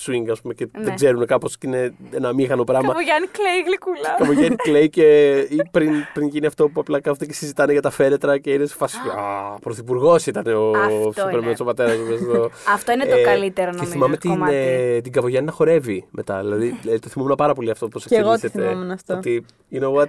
[0.07, 0.85] swing, ας πούμε, και Ναι.
[0.85, 2.89] δεν ξέρουν κάπως και είναι ένα αμήχανο πράγμα.
[2.89, 4.15] Καβογιάννη κλαίει γλυκούλα.
[4.19, 7.91] Καμογέννη κλαίει και ή πριν, πριν γίνει αυτό που απλά κάθονται και συζητάνε για τα
[7.91, 8.97] φέρετρα και είναι σε φάση.
[8.97, 11.55] Α, πρωθυπουργός ήταν ο Αυτό Σούπερμαν είναι.
[11.61, 12.51] ο πατέρας μου.
[12.73, 13.85] Αυτό είναι το καλύτερο νομίζω.
[13.85, 14.55] Και θυμάμαι την, κομμάτι.
[14.55, 16.41] ε, την Καβογιάννη να χορεύει μετά.
[16.41, 18.69] Δηλαδή ε, το θυμόμουν πάρα πολύ αυτό πώς Και εγώ το εξελίσσεται.
[18.69, 19.15] θυμόμουν αυτό.
[19.17, 20.09] Ότι, you know what,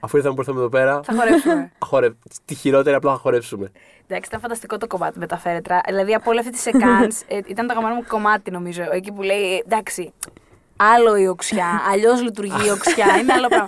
[0.00, 1.72] αφού ήρθαμε που ήρθαμε εδώ πέρα, Θα χορέψουμε.
[1.90, 2.08] χορε...
[2.44, 3.70] τη χειρότερη απλά θα χορέψουμε.
[4.06, 5.80] Εντάξει, ήταν φανταστικό το κομμάτι με τα φέρετρα.
[5.86, 8.82] Δηλαδή, από όλη αυτή τη σεκάνς, ε, ήταν το αγαπημένο μου κομμάτι, νομίζω.
[8.90, 10.12] Εκεί που λέει, εντάξει,
[10.76, 13.66] άλλο η οξιά, αλλιώς λειτουργεί η οξιά, είναι άλλο πράγμα.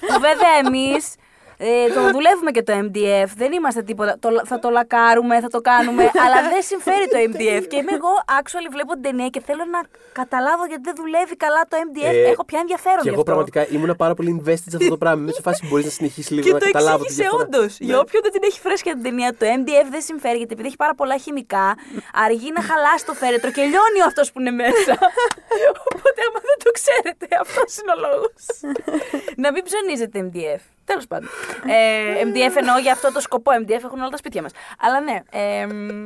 [0.00, 1.14] Που βέβαια εμείς
[1.56, 4.16] ε, το δουλεύουμε και το MDF, δεν είμαστε τίποτα.
[4.20, 7.62] Το, θα το λακάρουμε, θα το κάνουμε, αλλά δεν συμφέρει το MDF.
[7.70, 9.80] Και είμαι εγώ, actually, βλέπω την ταινία και θέλω να
[10.12, 12.14] καταλάβω γιατί δεν δουλεύει καλά το MDF.
[12.14, 13.30] Ε, Έχω πια ενδιαφέρον Και γι' εγώ αυτό.
[13.32, 15.22] πραγματικά ήμουν πάρα πολύ invested σε αυτό το πράγμα.
[15.22, 17.44] Είμαι σε φάση μπορείς να συνεχίσεις λίγο Και να το καταλάβω τη εξήγησε διαφορά.
[17.44, 17.72] όντως.
[17.78, 17.86] Ναι.
[17.86, 20.76] Για όποιον δεν την έχει φρέσκια την ταινία, το MDF δεν συμφέρει γιατί επειδή έχει
[20.84, 21.66] πάρα πολλά χημικά,
[22.26, 24.92] αργεί να χαλάσει το φέρετρο και λιώνει αυτός που είναι μέσα.
[25.90, 28.42] Οπότε, άμα δεν το ξέρετε, αυτός είναι ο λόγος.
[29.42, 30.62] να μην ψωνίζετε MDF.
[30.84, 31.28] Τέλος πάντων.
[31.66, 33.50] Ε, MDF εννοώ για αυτό το σκοπό.
[33.60, 34.52] MDF έχουν όλα τα σπίτια μας.
[34.78, 35.22] Αλλά ναι.
[35.30, 36.04] Ε, μ,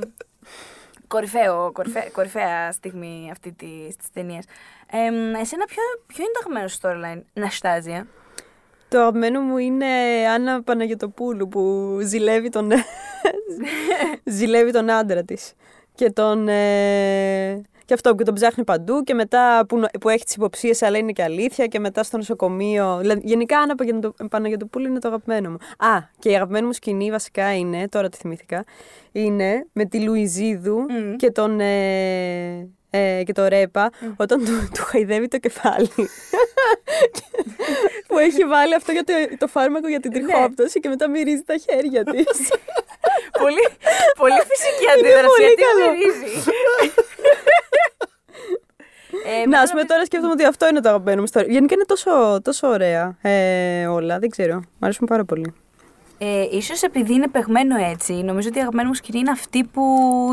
[1.06, 3.66] κορυφαίο, κορυφαία, κορυφαία στιγμή αυτή τη
[4.12, 4.42] ταινία.
[4.90, 8.06] Ε, μ, εσένα, ποιο, ποιο είναι το αγαπημένο σου storyline, Ναστάζια.
[8.88, 9.86] Το αγαπημένο μου είναι
[10.34, 12.70] Άννα Παναγιωτοπούλου που ζηλεύει τον,
[14.24, 15.52] ζηλεύει τον άντρα της.
[15.94, 16.48] Και τον...
[16.48, 20.98] ε, Και αυτό που τον ψάχνει παντού και μετά που, που έχει τις υποψίες, αλλά
[20.98, 21.66] είναι και αλήθεια.
[21.66, 22.98] Και μετά στο νοσοκομείο.
[23.00, 25.56] Δηλαδή, γενικά, Άννα Παγιαντο- Παναγιωτοπούλου είναι το αγαπημένο μου.
[25.88, 28.64] Α, και η αγαπημένη μου σκηνή βασικά είναι, τώρα τη θυμήθηκα,
[29.12, 31.16] είναι με τη Λουιζίδου Μμμ.
[31.16, 31.60] και τον.
[31.60, 35.90] Ε, ε, και το ρέπα, όταν του, του χαϊδεύει το κεφάλι.
[38.08, 40.18] που έχει βάλει αυτό για το, το φάρμακο για την Ναι.
[40.20, 42.38] τριχόπτωση και μετά μυρίζει τα χέρια της.
[43.42, 43.64] πολύ,
[44.16, 45.26] πολύ φυσική Είναι αντίδραση.
[45.26, 45.92] πολύ γιατί καλό.
[45.92, 46.50] μυρίζει.
[49.30, 51.48] Ε, Να, ας θέλω πούμε πεις- τώρα σκέφτομαι ότι αυτό είναι το αγαπημένο μου story.
[51.48, 54.18] Γενικά είναι τόσο, τόσο ωραία ε, όλα.
[54.18, 54.56] Δεν ξέρω.
[54.78, 55.54] Μ' αρέσουν πάρα πολύ.
[56.20, 59.82] Ε, ίσως επειδή είναι παιγμένο έτσι, νομίζω ότι η αγαπημένη μου σκηνή είναι αυτή που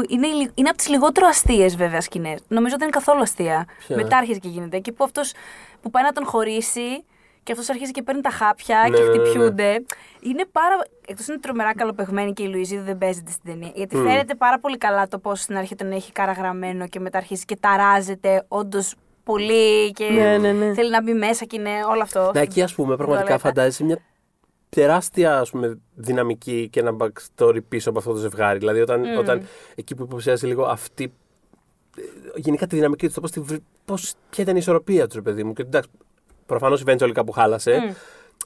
[0.08, 2.40] είναι, λι- είναι από τις λιγότερο αστείες βέβαια σκηνές.
[2.48, 3.66] Νομίζω δεν είναι καθόλου αστεία.
[3.88, 4.78] Ποια; Μετά αρχίζει και γίνεται.
[4.78, 5.34] Εκεί που αυτός
[5.82, 7.04] που πάει να τον χωρίσει
[7.46, 9.24] και αυτός αρχίζει και παίρνει τα χάπια Ναι, και ναι, ναι, ναι.
[9.24, 9.84] χτυπιούνται.
[10.22, 10.76] Είναι πάρα.
[11.08, 13.72] Εκτός είναι τρομερά καλοπεγμένη και η Λουιζίδη δεν παίζεται στην ταινία.
[13.76, 14.04] Γιατί Μμ.
[14.04, 17.56] φαίνεται πάρα πολύ καλά το πώς στην αρχή τον έχει καραγραμμένο και μετά αρχίζει και
[17.60, 20.74] ταράζεται όντως πολύ και Ναι, ναι, ναι.
[20.74, 22.32] θέλει να μπει μέσα και είναι όλο αυτό.
[22.34, 23.48] Ναι, εκεί ας πούμε πραγματικά Τουαλέτα.
[23.48, 23.98] φαντάζεσαι μια
[24.70, 28.60] τεράστια ας πούμε, δυναμική και ένα backstory πίσω από αυτό το ζευγάρι.
[28.60, 29.18] Δηλαδή, όταν, Μμμ.
[29.18, 31.14] όταν εκεί που υποψιάζει λίγο αυτή.
[31.98, 32.02] ε,
[32.36, 35.22] Γενικά τη δυναμική του, το πώς, τη βρ- πώς, ποια ήταν η ισορροπία τους, ρε
[35.22, 35.54] παιδί μου.
[35.54, 35.90] Και εντάξει,
[36.46, 37.80] προφανώς eventually κάπου χάλασε.
[37.88, 37.94] Μμ.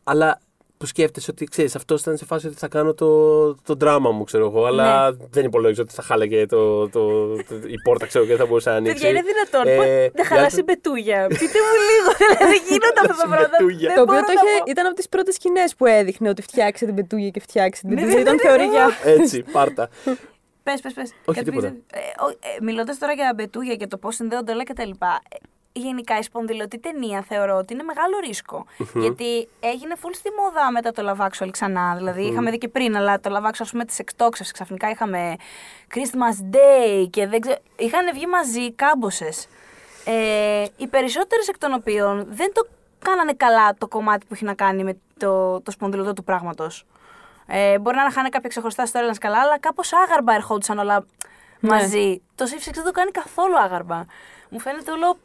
[0.04, 0.40] Αλλά
[0.78, 4.24] που σκέφτεσαι ότι ξέρεις, αυτό ήταν σε φάση ότι θα κάνω το, το δράμα μου,
[4.24, 4.66] ξέρω εγώ.
[4.66, 8.46] Αλλά δεν υπολόγιζα ότι θα χάλαγε το, το, το, η πόρτα, ξέρω και δεν θα
[8.46, 8.94] μπορούσε να ανοίξει.
[9.04, 9.68] Παιδιά, είναι δυνατόν.
[9.72, 11.28] Ε, Πώς δεν για χαλάσει η το- πετούγια.
[11.28, 12.10] Πείτε μου λίγο.
[12.38, 13.50] Δηλαδή, γίνονται αυτά τα πράγματα.
[13.58, 13.88] Πετούγια.
[13.88, 14.64] Δεν το οποίο μπορώ το να είχε, πω.
[14.68, 17.96] ήταν από τις πρώτες σκηνές που έδειχνε ότι φτιάξε την πετούγια και φτιάξε την Ναι,
[17.96, 18.16] πετούγια.
[18.16, 18.88] ναι, Ήταν ναι, πιο ναι, ωραία.
[19.04, 19.90] Έτσι, πάρτα.
[20.64, 21.12] Πες, πες, πες.
[21.26, 21.68] Όχι, τίποτα.
[21.68, 21.74] Ε,
[22.62, 24.90] Μιλώντας τώρα για μπετούγια και το πώς συνδέονται όλα κτλ.
[25.80, 28.66] Ε, Γενικά η σπονδυλωτή ταινία θεωρώ ότι είναι μεγάλο ρίσκο.
[28.96, 31.96] Γιατί έγινε full στη μόδα μετά το Love Actual ξανά.
[31.98, 34.54] Δηλαδή είχαμε δει και πριν, αλλά το Love Actual, ας πούμε, τις εκτόξευση.
[34.54, 35.36] Ξαφνικά είχαμε
[35.94, 37.58] Christmas Day και δεν ξέρω.
[37.76, 39.48] Είχαν βγει μαζί κάμποσες.
[40.06, 42.68] Ε, οι περισσότερες εκ των οποίων δεν το
[43.00, 46.86] κάνανε καλά το κομμάτι που έχει να κάνει με το, το σπονδυλωτό του πράγματος.
[47.48, 51.06] Ε, μπορεί να είχαν κάποια ξεχωριστά storylines καλά, αλλά κάπως άγαρμα ερχόντουσαν όλα
[51.60, 52.22] μαζί.
[52.36, 54.06] Το Safe Sex δεν το κάνει καθόλου άγαρμα.
[54.50, 55.18] Μου φαίνεται όλο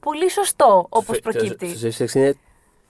[0.00, 1.66] πολύ σωστό όπως προκύπτει.
[1.80, 2.34] Το Safe Sex είναι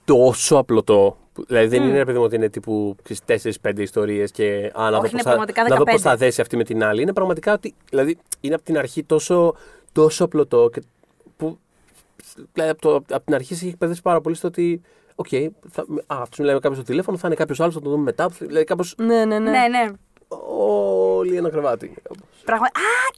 [0.05, 1.17] τόσο απλωτό.
[1.33, 2.95] που- Δηλαδή δεν είναι επειδή μου ότι είναι τύπου
[3.25, 5.91] 4-5 ιστορίες και α, να Όχι, δω είναι πώς θα, πραγματικά να δω 15.
[5.91, 7.01] πώς θα δέσει αυτή με την άλλη.
[7.01, 7.73] Είναι πραγματικά ότι.
[7.89, 9.55] Δηλαδή είναι από την αρχή τόσο,
[9.91, 10.81] τόσο απλωτό και
[11.37, 11.59] που.
[12.53, 14.81] Δηλαδή από, το, από την αρχή σε έχει εκπαιδεύσει πάρα πολύ στο ότι.
[15.15, 15.27] Οκ,
[15.69, 18.03] θα, α, τους μιλάει με κάποιος στο τηλέφωνο, θα είναι κάποιος άλλος, θα το δούμε
[18.03, 18.27] μετά.
[18.39, 18.95] Δηλαδή κάπως.
[18.97, 19.49] Ναι, ναι, ναι.
[19.49, 19.91] Ναι, ναι.
[20.37, 21.93] Όλοι ένα κρεβάτι.
[22.03, 22.27] κάπως.
[22.45, 22.65] Πραγμα...
[22.65, 22.69] Α,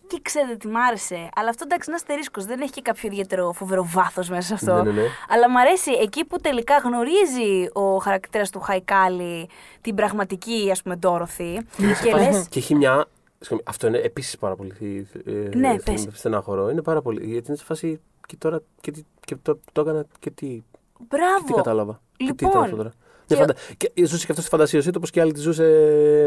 [0.07, 1.29] και ξέρετε τι μ' άρεσε.
[1.35, 2.45] Αλλά αυτό εντάξει είναι αστερίσκος.
[2.45, 4.83] Δεν έχει και κάποιο ιδιαίτερο φοβερό βάθος μέσα σε αυτό.
[4.83, 5.07] Ναι, ναι, ναι.
[5.29, 9.49] Αλλά μ' αρέσει εκεί που τελικά γνωρίζει ο χαρακτήρας του Χαϊκάλη
[9.81, 11.59] την πραγματική, ας πούμε, Ντόροθι.
[12.03, 12.43] και λε.
[12.49, 13.05] Και έχει μια.
[13.39, 16.07] συγγνώμη, Αυτό είναι επίσης πάρα πολύ ε, Ναι, ε, πες.
[16.13, 16.69] στενάχωρο.
[16.69, 17.25] Είναι πάρα πολύ.
[17.25, 17.99] Γιατί είναι σε φάση.
[18.27, 18.61] Και τώρα.
[18.81, 20.45] Και, τι- και το, το έκανα και τι.
[20.47, 20.63] Τι
[21.07, 21.55] Μπράβο.
[21.55, 22.01] κατάλαβα.
[22.17, 22.91] Και τι ήταν Λοιπόν, αυτό τώρα.
[23.37, 23.53] Ναι, Και...
[23.53, 23.53] Φαντα...
[23.95, 25.63] και ζούσε και αυτός στη φαντασίωσή του, όπως και άλλοι τη ζούσε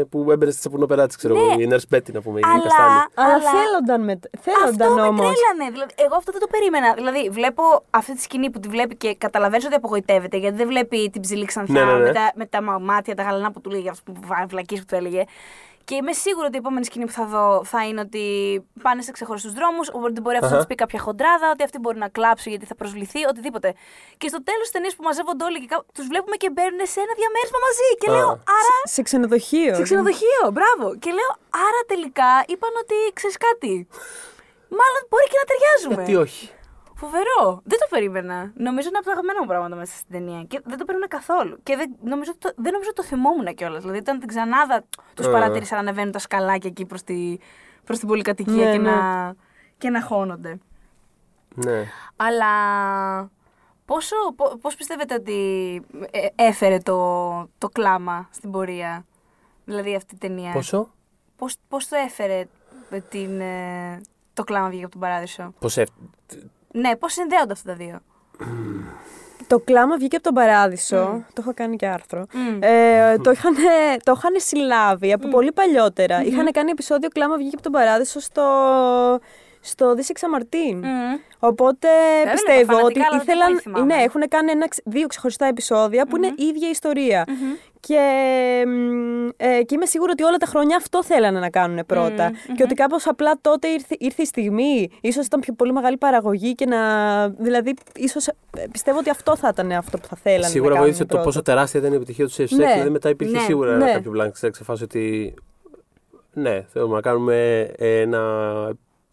[0.09, 1.39] που έμπαινε στη σαπουνοπερά τη, ξέρω Ναι.
[1.39, 1.59] εγώ.
[1.61, 2.39] Η Nurse Betty να πούμε.
[2.39, 2.89] η Αλλά- Καστάνη.
[3.13, 4.19] Αλλά Αλλά- θέλονταν, με...
[4.41, 5.25] θέλονταν Αυτό όμως.
[5.27, 5.71] με τρέλανε.
[5.71, 6.93] Δηλαδή, εγώ αυτό δεν το περίμενα.
[6.93, 11.09] Δηλαδή, βλέπω αυτή τη σκηνή που τη βλέπει και καταλαβαίνεις ότι απογοητεύεται γιατί δεν βλέπει
[11.09, 12.03] την ψηλή ξανθιά Ναι, ναι, ναι.
[12.05, 14.85] Με, τα, με τα μα- μάτια, τα γαλανά που του λέγε, αυτέ που βλακίες που
[14.85, 15.23] του έλεγε.
[15.89, 18.23] Και είμαι σίγουρη ότι η επόμενη σκηνή που θα δω θα είναι ότι
[18.85, 20.65] πάνε σε ξεχωριστούς δρόμους, ότι μπορεί αυτός να Αχα.
[20.65, 23.69] τους πει κάποια χοντράδα, ότι αυτή μπορεί να κλάψει γιατί θα προσβληθεί, οτιδήποτε.
[24.21, 27.13] Και στο τέλος τη ταινία που μαζεύονται όλοι και τους βλέπουμε και μπαίνουν σε ένα
[27.19, 27.87] διαμέρισμα μαζί.
[28.01, 28.13] Και Α.
[28.15, 29.73] λέω, άρα Σε ξενοδοχείο.
[29.79, 30.85] σε ξενοδοχείο, μπράβο.
[31.03, 31.31] Και λέω,
[31.67, 33.73] άρα τελικά είπαν ότι ξέρεις κάτι.
[34.79, 35.93] Μάλλον μπορεί και να ταιριάζουμε.
[35.97, 36.43] Γιατί όχι.
[36.97, 37.61] Φοβερό.
[37.63, 38.51] Δεν το περίμενα.
[38.55, 40.43] Νομίζω είναι από τα αγαπημένα μου πράγματα μέσα στην ταινία.
[40.43, 41.59] Και δεν το περίμενα καθόλου.
[41.63, 43.81] Και δεν νομίζω, ότι το, δεν νομίζω ότι το θυμόμουν κιόλας.
[43.81, 44.83] Δηλαδή, όταν την ξανάδα
[45.13, 45.31] τους Ε.
[45.31, 47.37] παρατήρησα να ανεβαίνουν τα σκαλάκια εκεί προς τη,
[47.83, 48.91] προς την πολυκατοικία Ναι, και, ναι.
[48.91, 49.35] Να,
[49.77, 50.59] και να χώνονται.
[51.55, 51.83] Ναι.
[52.15, 52.51] Αλλά
[53.85, 55.35] πόσο, πο- πώς πιστεύετε ότι
[56.11, 59.05] ε, έφερε το, το κλάμα στην πορεία,
[59.65, 60.89] δηλαδή αυτή η ταινία; Πόσο;
[61.35, 62.45] Πώς, πώς το έφερε
[62.89, 64.01] ε, την, ε,
[64.33, 65.89] το κλάμα βγήκε από τον παράδεισο; Πώς έφ...
[66.71, 67.99] Ναι, πώς συνδέονται αυτά τα δύο;
[69.47, 71.23] Το κλάμα βγήκε από τον παράδεισο.
[71.33, 72.25] Το έχω κάνει και άρθρο.
[72.33, 72.59] Μμ.
[72.63, 73.55] Ε, το, είχαν,
[74.03, 76.23] το είχαν συλλάβει από πολύ παλιότερα.
[76.23, 78.43] Είχαν κάνει επεισόδιο κλάμα βγήκε από τον παράδεισο στο,
[79.61, 80.75] στο This Ex Martin.
[80.75, 81.19] Μμ.
[81.39, 81.87] Οπότε
[82.25, 83.47] τα πιστεύω ότι φανατικά, αλλά δεν ήθελαν.
[83.47, 83.95] πολύ θυμάμαι.
[83.95, 87.23] Ναι, έχουν κάνει ένα, ξ- δύο ξεχωριστά επεισόδια που είναι η ίδια ιστορία.
[87.79, 87.99] Και,
[88.67, 92.31] μ, ε, και είμαι σίγουρη ότι όλα τα χρόνια αυτό θέλανε να κάνουν πρώτα.
[92.55, 94.89] Και ότι κάπως απλά τότε ήρθε, ήρθε η στιγμή.
[95.01, 96.79] Ίσως ήταν πιο πολύ μεγάλη παραγωγή και να.
[97.29, 98.33] Δηλαδή, ίσως ε,
[98.71, 100.47] πιστεύω ότι αυτό θα ήταν αυτό που θα θέλανε.
[100.47, 101.23] Σίγουρα να βοήθησε κάνουν το πρώτα.
[101.23, 102.57] πόσο τεράστια ήταν η επιτυχία του Safe Sex.
[102.57, 102.71] Ναι.
[102.73, 103.39] Δηλαδή μετά υπήρχε Ναι.
[103.39, 103.91] σίγουρα Ναι.
[103.91, 105.33] κάποιο blank check σε φάση ότι.
[106.33, 108.21] Ναι, θέλουμε να κάνουμε ένα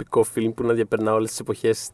[0.05, 1.91] επικό φιλμ που να διαπερνά όλες τις εποχές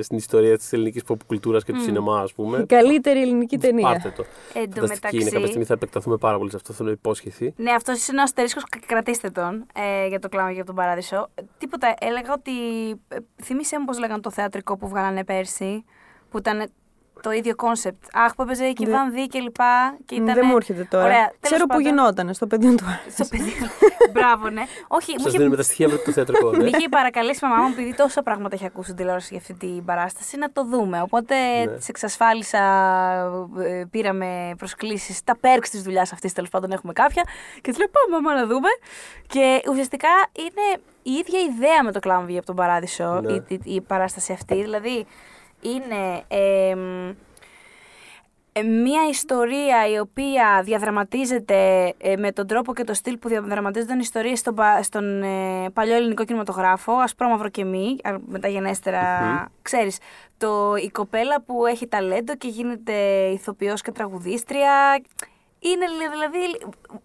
[0.00, 2.58] στην ιστορία της ελληνικής pop κουλτούρας και του σινεμά, ας πούμε.
[2.58, 3.86] Η καλύτερη ελληνική ταινία.
[3.86, 4.24] Πάρτε το.
[4.54, 5.30] Εν τω Φανταστική είναι.
[5.30, 6.72] Κάποια στιγμή θα επεκταθούμε πάρα πολύ σε αυτό.
[6.72, 7.54] Θέλω υπόσχεση.
[7.56, 8.64] Ναι, αυτός είναι ο αστερίσκος.
[8.86, 11.28] Κρατήστε τον ε, για το κλάμα και για τον παράδεισο.
[11.34, 11.94] Ε, Τίποτα.
[12.00, 12.52] Έλεγα ότι.
[13.08, 15.84] Ε, θύμισε μου πώς λέγανε το θεατρικό που βγάλανε πέρσι.
[16.30, 16.70] Που ήταν
[17.22, 18.04] το ίδιο concept.
[18.12, 19.96] Αχ, που έπαιζε και η Δεν- Βανδή και λοιπά.
[20.06, 20.34] Και Μ, ήταν...
[20.34, 21.04] Δεν μου έρχεται τώρα.
[21.04, 21.82] Ωραία, τέλος Ξέρω που πάντων.
[21.84, 23.52] γινόταν, στο πεδίο του Στο παιδί.
[24.12, 24.62] Μπράβο, ναι.
[24.88, 26.50] Όχι, μου Σα είχε δίνουμε τα στοιχεία από το θεατρικό.
[26.50, 26.68] Με Ναι.
[26.68, 29.84] είχε παρακαλέσει η μαμά μου, επειδή τόσα πράγματα έχει ακούσει στην τηλεόραση για αυτή την
[29.84, 31.00] παράσταση, να το δούμε.
[31.02, 31.66] Οπότε Ναι.
[31.76, 32.58] της εξασφάλισα,
[33.58, 37.22] ε, πήραμε προσκλήσεις, τα perks της δουλειάς αυτής τέλος πάντων έχουμε κάποια.
[37.60, 38.68] Και της λέω: Πάμε, μαμά, να δούμε.
[39.26, 43.32] Και ουσιαστικά είναι η ίδια ιδέα με το κλάμα βγήκε από τον παράδεισο Ναι.
[43.32, 44.54] η, η, η παράσταση αυτή.
[44.62, 45.06] Δηλαδή
[45.60, 46.22] είναι.
[46.28, 47.08] εμ,
[48.52, 53.98] ε, μια ιστορία η οποία διαδραματίζεται ε, με τον τρόπο και το στυλ που διαδραματίζονταν
[54.00, 59.98] ιστορίες στον, πα- στον ε, παλιό ελληνικό κινηματογράφο, ασπρόμαυρο και μη, α, μεταγενέστερα, ξέρεις,
[60.38, 62.92] το, η κοπέλα που έχει ταλέντο και γίνεται
[63.32, 65.00] ηθοποιός και τραγουδίστρια.
[65.60, 66.38] Είναι λι- δηλαδή,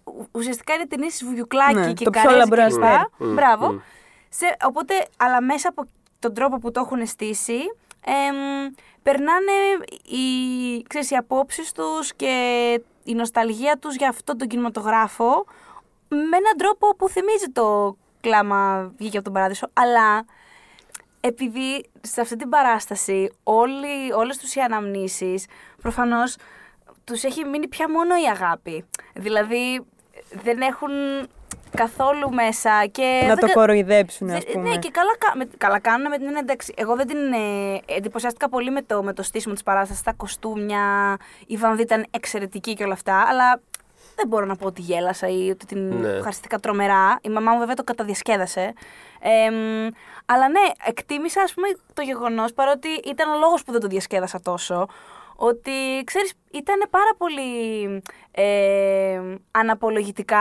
[0.04, 2.86] ου- ουσιαστικά είναι ταινίες Βουγιουκλάκη Ναι, και το πιο Καρέζη λαμπρό και αστέρι.
[2.86, 3.10] λοιπά.
[3.18, 3.72] Μμ, Μπράβο.
[3.72, 3.78] μμ.
[4.30, 5.86] Σε, οπότε, αλλά μέσα από
[6.20, 7.58] τον τρόπο που το έχουν στήσει,
[8.06, 9.52] εμ, περνάνε
[10.04, 12.34] οι, ξέρεις, οι απόψεις τους και
[13.04, 15.46] η νοσταλγία τους για αυτόν τον κινηματογράφο
[16.08, 20.26] με έναν τρόπο που θυμίζει το κλάμα βγήκε από τον παράδεισο, αλλά
[21.20, 25.46] επειδή σε αυτή την παράσταση όλοι, όλες τους οι αναμνήσεις
[25.82, 26.36] προφανώς
[27.04, 28.86] τους έχει μείνει πια μόνο η αγάπη.
[29.14, 29.86] Δηλαδή
[30.44, 30.92] δεν έχουν
[31.76, 33.20] καθόλου μέσα και...
[33.22, 34.70] Να δεν το κα- κοροϊδέψουν, ας Δε- πούμε.
[34.70, 36.74] Ναι, και καλά, κα- με, καλά κάνουν με την έννοια, εντάξει.
[36.78, 41.18] Εγώ δεν την ε, εντυπωσιάστηκα πολύ με το, με το στήσιμο της παράστασης, τα κοστούμια.
[41.48, 43.62] Η Βανδί ήταν εξαιρετική και όλα αυτά, αλλά
[44.16, 46.08] δεν μπορώ να πω ότι γέλασα ή ότι την Ναι.
[46.10, 47.18] ευχαριστήκα τρομερά.
[47.22, 48.74] Η μαμά μου βέβαια το καταδιασκέδασε.
[49.20, 49.88] Ε, μ,
[50.26, 54.42] αλλά ναι, εκτίμησα ας πούμε το γεγονός, παρότι ήταν ο λόγος που δεν το διασκέδασα
[54.42, 54.88] τόσο,
[55.36, 55.72] ότι
[56.04, 57.86] ξέρεις ήταν πάρα πολύ
[58.32, 59.20] ε,
[59.52, 60.40] αναπολογητικά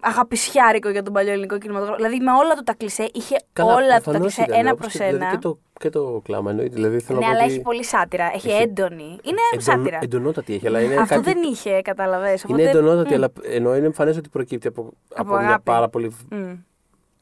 [0.00, 1.96] αγαπησιάρικο για τον παλιό ελληνικό κινηματογράφο.
[2.02, 4.80] Δηλαδή με όλα του τα κλισέ, είχε όλα του τα προφανώς κλισέ ήταν, ένα όπως
[4.80, 5.30] προς και- δηλαδή ένα.
[5.30, 6.74] Και το, και το κλάμα εννοείται.
[6.74, 8.30] Δηλαδή θέλω Ναι, να πω αλλά ότι έχει πολύ σάτυρα.
[8.34, 9.04] Έχει έχει έντονη.
[9.04, 9.98] Είναι εντον- σάτυρα.
[10.02, 11.32] Εντονότατη έχει, αλλά είναι Αυτό κάτι...
[11.32, 12.38] δεν είχε, καταλαβέ.
[12.46, 15.62] Είναι εντονότατη, αλλά ενώ είναι εμφανές ότι προκύπτει από, από, μια αγάπη.
[15.64, 16.16] πάρα πολύ.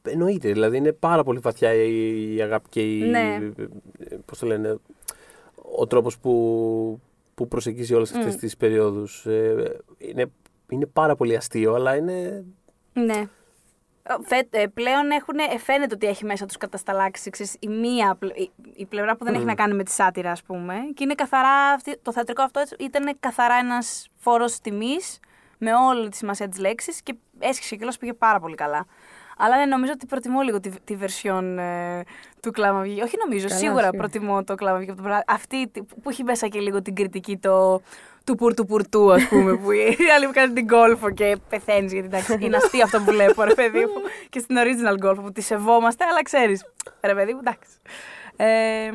[0.01, 2.99] Εννοείται, δηλαδή είναι πάρα πολύ βαθιά η, η αγάπη και η.
[3.09, 3.39] Ναι.
[4.25, 4.77] Πώς το λένε.
[5.79, 6.99] Ο τρόπος που,
[7.35, 9.25] που προσεγγίζει όλες αυτές τις περιόδους.
[9.25, 10.25] Ε, είναι,
[10.69, 12.43] είναι πάρα πολύ αστείο, αλλά είναι.
[13.05, 13.23] Ναι.
[14.03, 18.15] Ε, Φε, ε, πλέον έχουν, ε, φαίνεται ότι έχει μέσα τους κατασταλάξεις ξέρεις, η, μία,
[18.19, 21.03] πλε- η, η πλευρά που δεν έχει να κάνει με τη σάτυρα ας πούμε και
[21.03, 25.19] είναι καθαρά, αυτή, το θεατρικό αυτό έτσι, ήταν καθαρά ένας φόρος τιμής
[25.57, 28.85] με όλη τη σημασία της λέξης και έσχισε και πήγε πάρα πολύ καλά.
[29.41, 32.01] Αλλά ναι, νομίζω ότι προτιμώ λίγο τη, τη version ε,
[32.41, 33.03] του κλάμα βγήκε.
[33.03, 33.97] Όχι νομίζω, Καλά, σίγουρα σίγουρα.
[33.97, 35.23] προτιμώ το κλάμα βγήκε από το πράγμα.
[35.27, 37.81] Αυτή τη- που έχει μέσα και λίγο την κριτική, το,
[38.29, 41.91] του πουρτου-πουρτού, ας πούμε, που οι άλλοι που κάνουν την γκολφο και πεθαίνεις.
[41.91, 44.01] Γιατί εντάξει, είναι αστείο αυτό που βλέπω, ρε παιδί μου.
[44.31, 46.65] και στην original γκολφο που τη σεβόμαστε, αλλά ξέρεις.
[47.01, 47.69] Ρε παιδί μου, εντάξει.
[48.35, 48.91] Ε,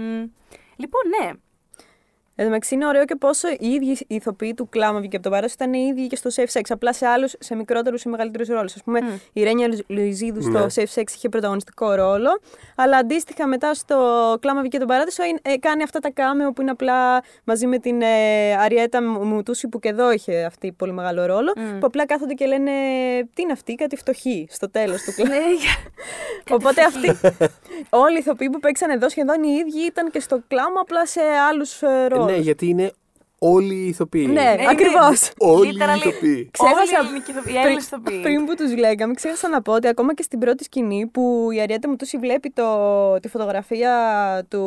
[0.76, 1.30] λοιπόν, ναι.
[2.36, 5.24] Εν τω μεταξύ είναι ωραίο και πόσο οι ίδιοι οι ηθοποιοί του Κλάμαβη και από
[5.24, 6.62] τον Παράδο ήταν οι ίδιοι και στο Safe Sex.
[6.68, 8.74] Απλά σε άλλους, σε μικρότερους ή μεγαλύτερους ρόλους.
[8.76, 10.64] Α πούμε, η Ρένια Λουιζίδου στο Ναι.
[10.74, 12.40] Safe Sex είχε πρωταγωνιστικό ρόλο.
[12.76, 13.96] Αλλά αντίστοιχα μετά στο
[14.40, 18.02] Κλάμαβη και τον Παράδεισο ε, κάνει αυτά τα κάμεο που είναι απλά μαζί με την
[18.02, 21.52] ε, Αριέτα Μουτούση που και εδώ είχε αυτή πολύ μεγάλο ρόλο.
[21.52, 22.70] Που απλά κάθονται και λένε
[23.34, 25.38] Τι είναι αυτή, κάτι φτωχή στο τέλος του Κλάμαβη.
[25.38, 25.92] Ναι, για-
[26.56, 27.18] Οπότε αυτοί.
[27.90, 31.20] όλοι οι ηθοποιοί που παίξαν εδώ σχεδόν οι ίδιοι ήταν και στο κλάμα, απλά σε
[31.50, 32.23] άλλους ρόλου.
[32.24, 32.92] Ναι, γιατί είναι
[33.52, 34.26] όλοι οι ηθοποιοί.
[34.28, 35.30] Ναι, Ναι, ακριβώς.
[35.38, 35.96] Όλοι οι Literally.
[35.96, 36.48] ηθοποιοί.
[36.52, 38.20] Ξέχασα- Όλοι οι ελληνικοί ηθοποιοί, οι Έλληνες ηθοποιοί.
[38.22, 41.60] πριν που τους λέγαμε, ξέχασα να πω ότι ακόμα και στην πρώτη σκηνή που η
[41.60, 42.66] Αριέτα μου τούση βλέπει το,
[43.20, 43.92] τη φωτογραφία
[44.48, 44.64] του,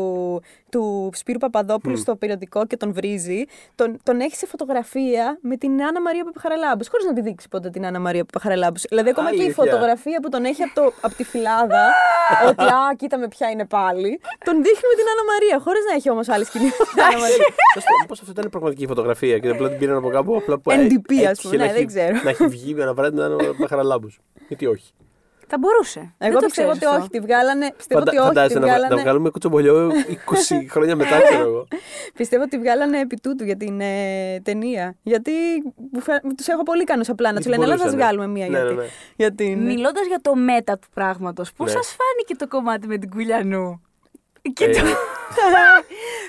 [0.71, 3.43] του Σπύρου Παπαδόπουλου στο περιοδικό και τον βρίζει,
[3.75, 6.87] τον, τον έχει σε φωτογραφία με την Άννα Μαρία Παπαχαραλάμπους.
[6.87, 8.83] Χωρίς να τη δείξει ποτέ την Άννα Μαρία Παπαχαραλάμπους.
[8.89, 9.63] Δηλαδή, ακόμα και η Αλήθεια.
[9.63, 11.83] φωτογραφία που τον έχει από, το, από τη φυλάδα,
[12.47, 15.95] ότι α, κοίτα με ποια είναι πάλι, τον δείχνει με την Άννα Μαρία, χωρίς να
[15.95, 16.65] έχει όμως άλλη σκηνή.
[16.65, 17.37] με την Άννα Μαρία.
[18.07, 20.35] Πώ αυτό ήταν πραγματική φωτογραφία και απλά την πήραν από κάπου.
[20.35, 22.21] Απλά που NDP, ας έτυχε πούμε, να ναι, έχει- δεν ξέρω.
[22.23, 24.19] Να έχει βγει με ένα βράδυ με ένα χαραλάμπους.
[24.47, 24.91] Γιατί όχι.
[25.49, 25.99] Θα μπορούσε.
[26.17, 26.99] Δεν Εγώ το πιστεύω ξέρεις ότι αυτό.
[26.99, 27.73] όχι, τη βγάλανε.
[27.77, 28.95] Πιστεύω Φαντα- ότι όχι, τη Φαντάζεσαι να, βγα- βγάλανε.
[28.95, 29.91] να βγάλουμε κουτσομπολιό
[30.25, 31.67] 20 χρόνια μετά, ξέρω εγώ.
[32.13, 34.95] Πιστεύω ότι βγάλανε επί τούτου για την ε, ταινία.
[35.03, 35.31] Γιατί
[36.37, 38.03] τους έχω πολύ κάνω απλά να τους Γιατί λένε, αλλά θα μπορούσανε.
[38.03, 38.47] βγάλουμε μία.
[38.49, 38.87] Ναι, γιατί, ναι, ναι.
[39.15, 39.63] γιατί είναι.
[39.73, 41.71] Μιλώντας για το μέτα του πράγματος, πώς Ναι.
[41.81, 43.81] σας φάνηκε το κομμάτι με την Κουλιανού.
[44.53, 44.79] Και Ε, το,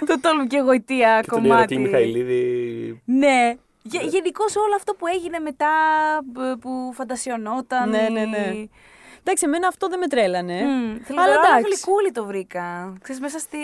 [0.06, 1.78] το τόλμη και γοητεία Και τον Ηρακλή κομμάτι.
[1.78, 3.02] Μιχαηλίδη.
[3.04, 3.54] Ναι.
[3.82, 5.70] Γενικώ όλο αυτό που έγινε μετά
[6.38, 7.88] ε, που φαντασιωνόταν.
[7.90, 8.52] Ναι, η- ναι, ναι.
[9.20, 10.62] Εντάξει, εμένα αυτό δεν με τρέλανε.
[10.62, 11.62] Μμ, Αλλά Αλλά εντάξει.
[11.66, 12.92] γλυκούλη το βρήκα.
[13.02, 13.58] Ξέρεις, μέσα στη...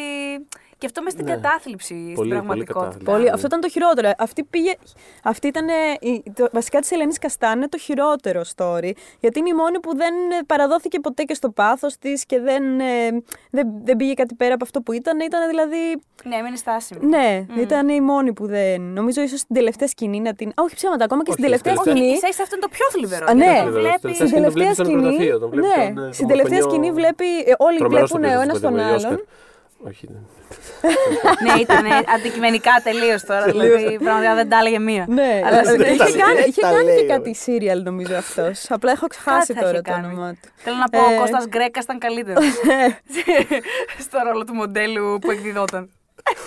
[0.85, 1.35] Και αυτό μέσα στην Ναι.
[1.41, 2.81] κατάθλιψη, στην Πολύ, πολύ πραγματικότητα.
[2.81, 3.13] κατάθλιψη.
[3.13, 4.11] Πολύ, αυτό ήταν το χειρότερο.
[4.19, 4.73] Αυτή πήγε.
[5.23, 5.69] Αυτή ήταν.
[5.69, 8.91] ε, η- το, βασικά της Ελένης Καστάν είναι το χειρότερο story.
[9.21, 12.81] Γιατί είναι η μόνη που δεν ε, παραδόθηκε ποτέ και στο πάθος της και δεν,
[12.81, 15.21] ε, δεν, δεν πήγε κάτι πέρα από αυτό που ήταν.
[15.21, 15.77] Ήταν δηλαδή.
[16.25, 17.07] Ναι, έμεινε στάσιμη.
[17.07, 18.81] Ναι, ήταν η μόνη που δεν.
[18.83, 20.49] Νομίζω ίσως στην τελευταία σκηνή να την.
[20.49, 22.11] Α, όχι ψέματα, ακόμα και στην Όχι, τελευταία στην σκηνή.
[22.13, 23.27] Ίσα ίσα αυτό είναι το πιο θλιβερό.
[23.29, 23.45] Α, ναι.
[23.45, 24.01] Δηλαδή, Στην το βλέπει.
[24.01, 25.03] τελευταία Στην σκηνή τελευταία τον βλέπει στον σκηνή.
[25.03, 26.71] πρωτοφύλλο, τον βλέπει Ναι, τον, ε, στην τον τελευταία Μαρκονιό.
[26.71, 27.29] σκηνή βλέπει.
[27.51, 29.13] ε, Όλοι Τρομερός βλέπουν ηθοποιός, ο ένας by the τον way, Όσκαρ.
[29.13, 29.25] άλλον.
[29.89, 30.19] Όχι, ναι.
[31.53, 31.85] ναι, ήταν
[32.17, 33.45] αντικειμενικά τελείως τώρα.
[33.45, 35.05] δηλαδή, πραγματικά δεν τα έλεγε μία.
[35.09, 37.17] Ναι, Αλλά αλλά δεν είχε τα κάνει, λέει, είχε τα κάνει λέει, και ωραία.
[37.17, 38.67] κάτι serial νομίζω αυτός.
[38.71, 40.07] Απλά έχω ξεχάσει Κάτι θα τώρα είχε το κάνει.
[40.07, 40.49] όνομά του.
[40.57, 41.15] Θέλω να πω, Ε.
[41.17, 42.45] ο Κώστας Γκρέκας ήταν καλύτερος.
[44.07, 45.91] Στο ρόλο του μοντέλου που εκδιδόταν.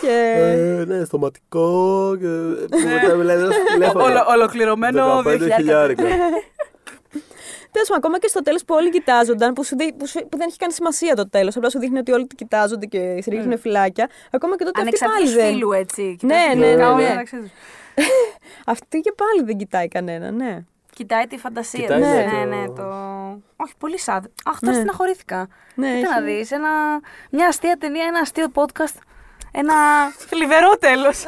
[0.02, 0.34] Και...
[0.38, 2.28] Ε, ναι, στοματικό και
[2.72, 4.04] που μετά μιλάει ένα τηλέφωνο.
[4.04, 5.50] Ολο- Ολοκληρωμένο 15 2000.
[5.56, 6.04] χιλιάρικα.
[7.72, 10.38] Τέλος πάντων, ακόμα και στο τέλος που όλοι κοιτάζονταν, που, σου δει- που, σου- που
[10.38, 13.30] δεν έχει κάνει σημασία το τέλος, απλά σου δείχνει ότι όλοι το κοιτάζονται και σε
[13.30, 14.10] ρίχνουν φυλάκια.
[14.32, 15.54] Ακόμα και τότε αυτή πάλι Ανεξαρτήτως δεν.
[15.54, 16.02] φίλου, έτσι.
[16.22, 17.10] Ναι, Κοιτάς ναι, την ναι, κάμερα ναι.
[17.10, 17.50] μεταξύ τους.
[18.74, 20.60] Αυτή και πάλι δεν κοιτάει κανένα, ναι.
[20.94, 22.08] Κοιτάει τη φαντασία Κοιτάει, της.
[22.10, 22.84] ναι, ναι, το- ναι, το...
[23.56, 24.22] Όχι, πολύ sad.
[24.46, 24.74] Αχ, τώρα Ναι.
[24.74, 25.48] στεναχωρήθηκα.
[25.76, 26.70] Ναι, Κοίτα να έχει- δεις, ένα...
[27.32, 28.96] μια αστεία ταινία, ένα αστείο podcast,
[29.52, 29.74] ένα
[30.18, 31.24] θλιβερό τέλος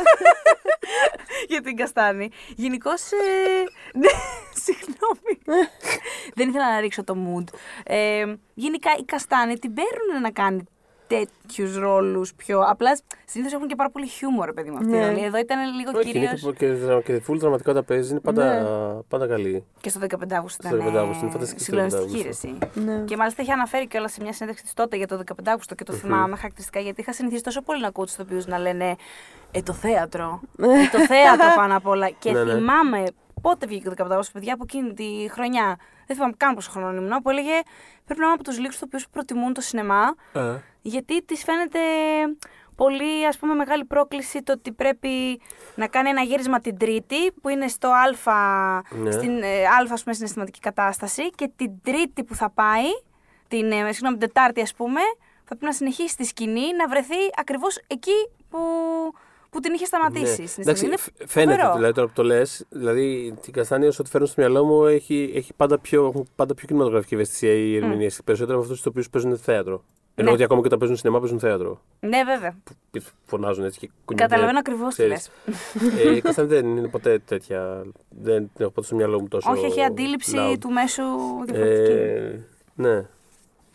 [1.50, 2.30] για την Καστάνη.
[2.56, 3.02] Γενικώς.
[3.94, 4.10] Ναι,
[4.64, 5.66] συγγνώμη.
[6.34, 7.54] Δεν ήθελα να ρίξω το mood.
[7.84, 10.64] Ε, γενικά η Καστάνη την παίρνουν να κάνει
[11.10, 12.62] τέτοιους ρόλους πιο.
[12.62, 15.06] Απλά συνήθως έχουν και πάρα πολύ χιούμορ, ρε παιδί μου αυτή η Ναι.
[15.08, 15.24] ρόλη.
[15.24, 16.22] Εδώ ήταν λίγο Όχι, κυρίω.
[16.22, 18.64] είναι και, και, και full δραματικότητα παίζει, είναι πάντα,
[19.08, 19.64] πάντα καλή.
[19.82, 20.88] Και στο 15 Αύγουστο Στο ήταν.
[20.94, 22.48] 15 Αύγουστο, είναι φανταστική στο 15 συγκλονιστική Αύγουστο.
[22.74, 22.90] ρεσί.
[22.92, 23.04] Ναι.
[23.06, 25.84] Και μάλιστα είχε αναφέρει κιόλας σε μια συνέντευξη της τότε για το 15 Αύγουστο και
[25.84, 28.96] το θυμάμαι χαρακτηριστικά γιατί είχα συνηθίσει τόσο πολύ να ακούω τους ηθοποιού να λένε
[29.52, 30.42] Ε, το θέατρο.
[30.60, 32.10] ε, το θέατρο πάνω απ' όλα.
[32.10, 32.54] Και Ναι, ναι.
[32.54, 33.04] θυμάμαι
[33.42, 35.78] πότε βγήκε το 15 Αύγουστος, παιδιά, από εκείνη τη χρονιά.
[36.10, 37.22] Δεν θυμάμαι καν πόσο χρόνο ήμουν.
[37.22, 37.60] Που έλεγε
[38.06, 41.80] Πρέπει να είμαι από τους λίγους ηθοποιού που προτιμούν το σινεμά Ε, γιατί της φαίνεται
[42.76, 45.42] πολύ ας πούμε μεγάλη πρόκληση το ότι πρέπει
[45.76, 49.12] να κάνει ένα γύρισμα την τρίτη που είναι στο α, Ναι.
[49.12, 52.86] στην ε, α ας πούμε, συναισθηματική κατάσταση και την τρίτη που θα πάει,
[53.48, 55.02] την, ε, συγγνώμη, την τετάρτη ας πούμε,
[55.38, 58.60] θα πρέπει να συνεχίσει τη σκηνή να βρεθεί ακριβώς εκεί που,
[59.50, 60.42] που την είχε σταματήσει.
[60.42, 60.48] ναι.
[60.48, 60.98] στην Εντάξει, στιγμή.
[60.98, 61.76] φ- φαίνεται φοβερό.
[61.76, 62.66] δηλαδή τώρα που το λες.
[62.70, 66.54] Δηλαδή την Καστάνια, όσο τη φέρνω στο μυαλό μου, έχει, έχει πάντα, πιο, έχουν πάντα
[66.56, 68.22] πιο κινηματογραφική ευαισθησία οι ερμηνείες.
[68.26, 69.84] Περισσότερο από αυτούς τους οποίους παίζουν θέατρο.
[70.16, 70.34] Ενώ Ναι.
[70.34, 71.82] ότι ακόμα και όταν παίζουν σινεμά παίζουν θέατρο.
[72.00, 72.56] Ναι βέβαια.
[72.92, 74.28] Που Φωνάζουν έτσι και κουνιούνται.
[74.30, 75.30] Καταλαβαίνω ακριβώς τι ξέρεις.
[75.46, 76.06] λες.
[76.06, 77.84] Ε, η Καστάνια δεν είναι ποτέ τέτοια.
[78.10, 79.52] Δεν την έχω ποτέ στο μυαλό μου τόσο.
[79.52, 80.56] Όχι, έχει αντίληψη loud.
[80.60, 81.04] του μέσου
[81.46, 81.92] διαφορετική.
[81.92, 82.40] Ε,
[82.76, 83.06] ναι.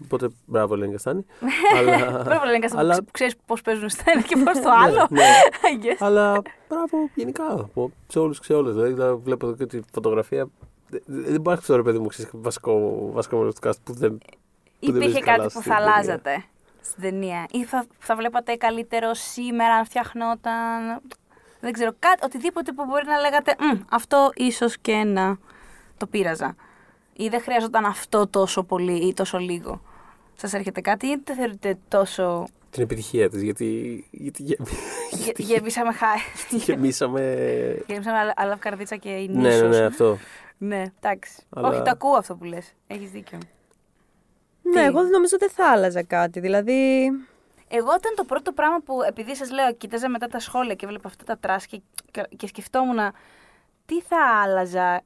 [0.05, 1.25] Οπότε μπράβο, Ελένη Καστάνη.
[1.77, 5.07] αλλά, Πρέπει να λένε αλλά- που ξέρεις πώς παίζουν στο ένα και πώς στο άλλο.
[5.11, 5.23] ναι.
[5.73, 5.97] I guess.
[5.99, 8.75] αλλά μπράβο γενικά από- σε όλους και σε όλες.
[8.75, 10.47] Δηλαδή, θα βλέπω εδώ και τη φωτογραφία.
[10.89, 13.93] Δεν δεν μπορεί να ξέρω, ρε παιδί μου, ξέρεις, βασικό, βασικό μέρος του cast που
[13.93, 14.19] δεν.
[14.19, 14.25] που
[14.81, 15.93] δεν Υπήρχε βρίσκει καλά κάτι που στην θα ταινία.
[15.93, 16.45] αλλάζατε
[16.81, 17.47] στην ταινία.
[17.51, 21.01] Ή θα, θα βλέπατε καλύτερο σήμερα αν φτιαχνόταν;
[21.61, 25.37] δεν ξέρω, κάτι, οτιδήποτε που μπορεί να λέγατε «Μμ, αυτό ίσως και να
[25.97, 26.55] το πείραζα.
[27.17, 29.81] Ή δεν χρειαζόταν αυτό τόσο πολύ ή τόσο λίγο.
[30.37, 32.47] Σας έρχεται κάτι ή δεν θεωρείτε τόσο...
[32.71, 34.05] Την επιτυχία της, γιατί.
[34.11, 34.61] γιατί γε-
[35.11, 36.21] Γε- Γεμίσαμε χάρη.
[36.65, 37.21] γεμίσαμε.
[37.87, 40.19] Γεμίσαμε αλ- αλαβκαρδίτσα και η ναι, ναι, ναι, αυτό.
[40.59, 41.43] Ναι, εντάξει.
[41.51, 42.73] Αλλά- Όχι, το ακούω αυτό που λες.
[42.87, 43.39] Έχεις δίκιο.
[44.63, 46.41] Ναι, Τι; εγώ νομίζω δεν θα άλλαζα κάτι.
[46.41, 47.07] Δηλαδή.
[47.69, 51.09] Εγώ ήταν το πρώτο πράγμα που, επειδή σας λέω, κοίταζα μετά τα σχόλια και έβλεπα
[51.09, 52.99] αυτά τα trash και, και, και σκεφτόμουν
[53.87, 55.03] τι θα άλλαζα;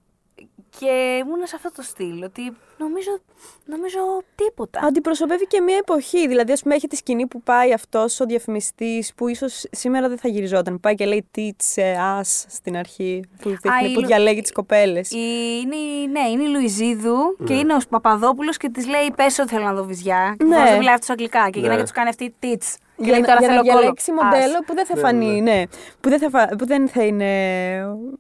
[0.79, 3.19] Και ήμουν σε αυτό το στυλ, ότι νομίζω,
[3.65, 3.99] νομίζω
[4.35, 4.81] τίποτα.
[4.83, 6.29] Αντιπροσωπεύει και μια εποχή.
[6.29, 10.19] Δηλαδή, ας πούμε, έχει τη σκηνή που πάει αυτός ο διαφημιστής που ίσως σήμερα δεν
[10.19, 10.81] θα γυριζόταν.
[10.81, 11.81] Πάει και λέει teach
[12.21, 13.23] us στην αρχή.
[13.43, 15.11] Που, δείχνει, η που Λου- διαλέγει τις κοπέλες.
[15.11, 15.17] Η,
[15.63, 19.49] είναι, η- ναι, είναι η Λουιζίδου και είναι ο Παπαδόπουλος και της λέει: Πες ότι
[19.49, 20.35] θέλω να δω βυζιά.
[20.39, 20.59] Και Ναι.
[20.59, 20.65] ναι.
[20.65, 21.51] δεν μιλάει αυτός αγγλικά.
[21.51, 21.67] Και η Ναι.
[21.67, 22.77] γυναίκα τους κάνει αυτή τίτς.
[22.99, 23.79] Και Για, λέει: να, Τώρα για να θέλω κόλλο.
[23.81, 24.23] διαλέξει Ας.
[24.25, 25.53] μοντέλο που δεν θα Ναι, φανεί, ναι.
[25.53, 25.63] ναι.
[26.01, 27.31] Που δεν θα, φα- που δεν θα είναι.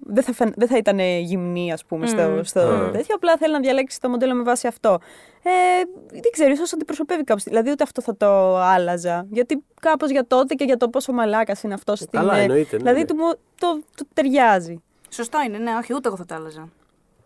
[0.00, 2.42] Δεν θα, φαν- δεν θα ήταν γυμνή, ας πούμε, στο, Μμμ.
[2.42, 2.92] στο Mm.
[2.92, 3.14] τέτοιο.
[3.14, 4.98] Απλά θέλει να διαλέξει το μοντέλο με βάση αυτό.
[5.42, 5.50] Ε,
[6.12, 7.42] δεν ξέρω, ίσως αντιπροσωπεύει κάπως.
[7.42, 9.26] Δηλαδή, ούτε αυτό θα το άλλαζα.
[9.30, 12.18] Γιατί κάπως για τότε και για το πόσο μαλάκας είναι αυτός στην.
[12.18, 13.04] καλά, ε, εννοείται, ναι, Δηλαδή, ναι.
[13.04, 14.82] του, μου- το, του ταιριάζει.
[15.10, 16.68] Σωστό είναι, ναι, όχι, ούτε εγώ θα το άλλαζα.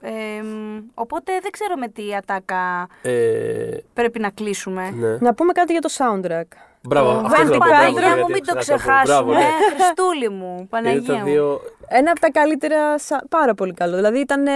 [0.04, 4.90] Ε, μ, οπότε δεν ξέρω με τι ατάκα Ε, πρέπει να κλείσουμε.
[4.90, 5.16] ναι.
[5.16, 6.56] Να πούμε κάτι για το soundtrack.
[6.88, 8.54] Μπράβο, Το αυτό θέλω να πω, Βέντι μπράβο, Πάτρα Παναγία γιατί μου, μην το ήθελα
[8.54, 8.60] να πω.
[8.60, 9.04] ξεχάσουμε.
[9.04, 9.48] Μπράβο, ναι.
[9.76, 11.24] Χριστούλη μου, Είναι Παναγία τα μου.
[11.24, 11.60] δύο.
[11.88, 12.98] Ένα από τα καλύτερα.
[12.98, 13.96] σα- Πάρα πολύ καλό.
[13.96, 14.46] Δηλαδή, ήταν.
[14.46, 14.52] ε,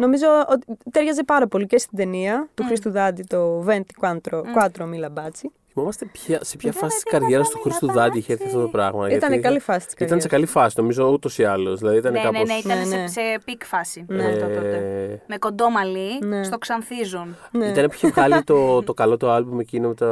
[0.00, 4.82] Νομίζω ότι τέριαζε πάρα πολύ και στην ταινία του Χρήστου Δάντη, το Venti Quattro, Quattro
[4.82, 5.46] Mila Baci.
[5.78, 8.18] Θυμόμαστε ποια, σε ποια Δεν φάση της με καριέρας τίποτα, του μην Χρήστου τα Δάντη
[8.18, 8.56] είχε έρθει παράξει.
[8.58, 9.06] αυτό το πράγμα.
[9.10, 10.22] Ήτανε γιατί καλή φάση της Ήταν καριέρας.
[10.22, 11.78] σε καλή φάση, νομίζω ούτως ή άλλως.
[11.80, 12.48] Δηλαδή ήταν Ναι, ναι, κάπως...
[12.48, 13.06] ναι, ήταν Ναι, σε, ναι.
[13.06, 14.24] σε peak φάση Ναι.
[14.26, 14.76] αυτό τότε.
[15.12, 16.42] Ε, Με κοντό μαλλί, Ναι.
[16.44, 17.36] στο ξανθίζον.
[17.50, 17.66] Ναι.
[17.66, 20.06] Ήταν που είχε βγάλει το, το καλό το άλμπουμ εκείνο με τα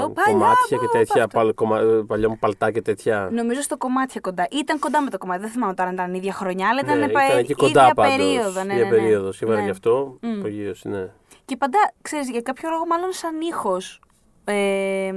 [0.00, 1.38] Το παλιά κομμάτια μου, και τέτοια, αυτό.
[1.38, 3.28] παλ, κομμα, παλιό μου παλτά και τέτοια.
[3.32, 4.46] Νομίζω στο κομμάτια κοντά.
[4.50, 5.40] Ήταν κοντά με το κομμάτι.
[5.40, 7.92] Δεν θυμάμαι τώρα αν ήταν ίδια χρονιά, αλλά ήταν, ναι, πα- ήταν και ίδια κοντά
[7.94, 8.16] πάντως.
[8.16, 8.62] περίοδο.
[8.64, 8.96] Ναι, ίδια ναι, ναι.
[8.96, 9.36] περίοδος.
[9.36, 9.64] Σήμερα Ναι.
[9.64, 10.38] γι' αυτό, Μμ.
[10.38, 11.08] απογείωση, ναι.
[11.44, 14.00] Και παντά, ξέρεις, για κάποιο λόγο μάλλον σαν ήχος.
[14.44, 15.12] Ε,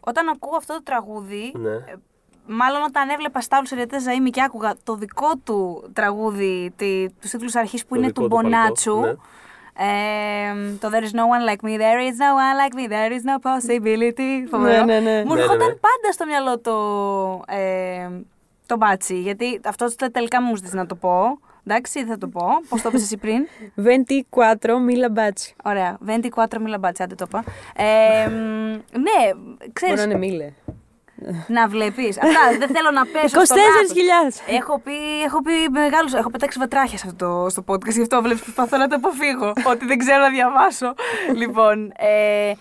[0.00, 1.70] όταν ακούω αυτό το τραγούδι, ναι.
[1.70, 1.94] ε,
[2.46, 7.54] μάλλον όταν έβλεπα Σταύλου Σεριατέ Ζαΐμι και άκουγα το δικό του τραγούδι, τη, τους τίτλους
[7.54, 9.08] αρχής που Το είναι δικό του του παλτό, Μπονάτσου, ναι.
[9.08, 13.12] ε, το There is no one like me, there is no one like me, there
[13.12, 14.48] is no possibility.
[14.50, 14.84] Φοβερό.
[14.84, 15.24] ναι, ναι.
[15.24, 15.78] Μου Ναι, έρχονταν ναι, ναι.
[15.80, 16.74] πάντα στο μυαλό το,
[17.54, 18.08] ε,
[18.66, 21.38] το μπάτσι, γιατί αυτό τελικά μου ζητήσει να το πω.
[21.70, 22.46] Εντάξει, δεν θα το πω.
[22.68, 23.46] Πώς το είπες εσύ πριν;
[23.84, 25.52] Venti Quattro Mila Baci.
[25.64, 25.98] Ωραία.
[26.06, 27.44] 24 μίλα μπάτσα, άντε το είπα.
[27.76, 28.34] Ε, μ,
[28.98, 30.52] ναι, Μπορεί ξέρεις, να είναι Μίλε.
[31.48, 32.18] να βλέπεις.
[32.18, 33.44] Αυτά, δεν θέλω να πέσω 24.000.
[33.44, 34.40] στο λάθος.
[34.58, 38.22] Έχω πει, έχω πει μεγάλους, έχω πετάξει βατράχια σε αυτό το, στο podcast, γι' αυτό
[38.22, 40.94] βλέπεις προσπαθώ να το αποφύγω, ότι δεν ξέρω να διαβάσω.
[41.34, 42.52] λοιπόν, ε,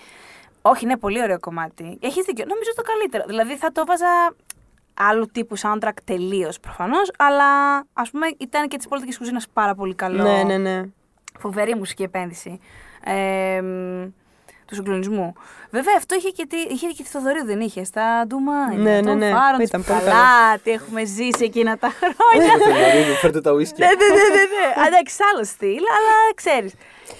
[0.61, 1.97] όχι, είναι πολύ ωραίο κομμάτι.
[2.01, 3.23] Έχεις δίκιο, νομίζω το καλύτερο.
[3.27, 4.35] Δηλαδή θα το βάζα
[4.97, 9.95] άλλου τύπου soundtrack τελείως προφανώς, αλλά ας πούμε ήταν και της πολιτικής κουζίνας πάρα πολύ
[9.95, 10.23] καλό.
[10.23, 10.83] Ναι, ναι, ναι.
[11.39, 12.59] Φοβερή μουσική επένδυση.
[13.03, 14.05] Ε, μ,
[14.65, 15.33] του συγκλονισμού.
[15.69, 17.83] Βέβαια, αυτό είχε και, τη, είχε και τη Θοδωρίου, δεν είχε.
[17.83, 18.73] Στα Ντουμά.
[18.73, 19.27] Ναι, ναι, ναι.
[19.61, 20.57] Ήταν πολύ καλά.
[20.63, 22.53] Τι έχουμε ζήσει εκείνα τα χρόνια.
[23.21, 23.81] Φέρτε τα ουίσκι.
[23.81, 24.43] ναι, ναι, ναι, ναι,
[24.81, 24.87] ναι.
[24.87, 26.73] Εντάξει, άλλο στυλ, αλλά ξέρεις.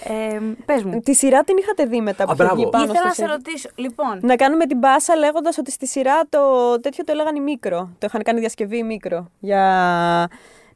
[0.04, 1.00] Ε, Πες μου.
[1.00, 2.60] Τη σειρά την είχατε δει μετά που Α, είχε μπράβο.
[2.60, 3.68] βγει πάνω Ήθελα στο να σε σερ; ρωτήσω.
[3.74, 6.38] Λοιπόν, Να κάνουμε την μπάσα λέγοντας ότι στη σειρά το
[6.80, 7.90] τέτοιο το έλεγαν η μικρό.
[7.98, 9.30] Το είχαν κάνει διασκευή η μικρό.
[9.38, 10.28] Για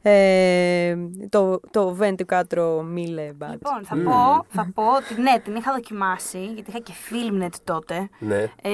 [0.05, 0.95] ε,
[1.29, 3.51] το, το 24 Mille Baci.
[3.51, 8.09] λοιπόν θα, πω, θα πω ότι ναι, την είχα δοκιμάσει, γιατί είχα και Filmnet τότε.
[8.19, 8.41] Ναι.
[8.61, 8.71] Ε,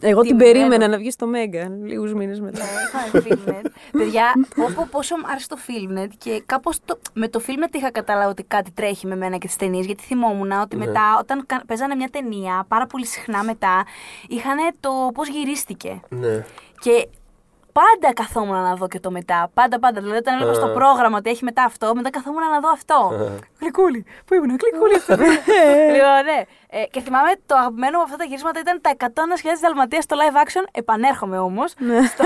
[0.00, 0.36] Εγώ την τιμημένο.
[0.38, 2.64] περίμενα να βγεις στο Μέγκα λίγους μήνες μετά.
[2.88, 3.66] Είχαμε Filmnet.
[3.92, 4.32] Παιδιά,
[4.66, 6.78] όπου πόσο μου άρεσε το Filmnet και κάπως
[7.12, 9.86] με το Filmnet είχα καταλάβει ότι κάτι τρέχει με μένα και τις ταινίες.
[9.86, 10.86] Γιατί θυμόμουν ότι Ναι.
[10.86, 13.84] μετά, όταν κα- παίζανε μια ταινία, πάρα πολύ συχνά μετά,
[14.28, 16.00] είχαν το πώς γυρίστηκε.
[16.08, 16.44] ναι.
[16.80, 17.08] Και
[17.78, 19.50] πάντα καθόμουν να δω και το μετά.
[19.54, 20.00] Πάντα, πάντα.
[20.00, 20.72] Δηλαδή, όταν έβλεπα στο Α.
[20.72, 22.98] πρόγραμμα ότι έχει μετά αυτό, μετά καθόμουν να δω αυτό.
[23.60, 24.04] Γλυκούλη.
[24.26, 25.14] Πού ήμουν, γλυκούλη αυτό.
[25.94, 26.40] λοιπόν, ναι.
[26.70, 29.06] Ε, και θυμάμαι το αγαπημένο μου από αυτά τα γυρίσματα ήταν τα 101.000
[29.62, 30.64] Δαλματία στο live action.
[30.72, 31.70] Επανέρχομαι όμως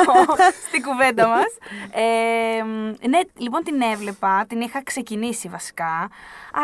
[0.68, 1.50] στην κουβέντα μας.
[1.90, 6.10] Ε, μ, ναι, λοιπόν την έβλεπα, την είχα ξεκινήσει βασικά.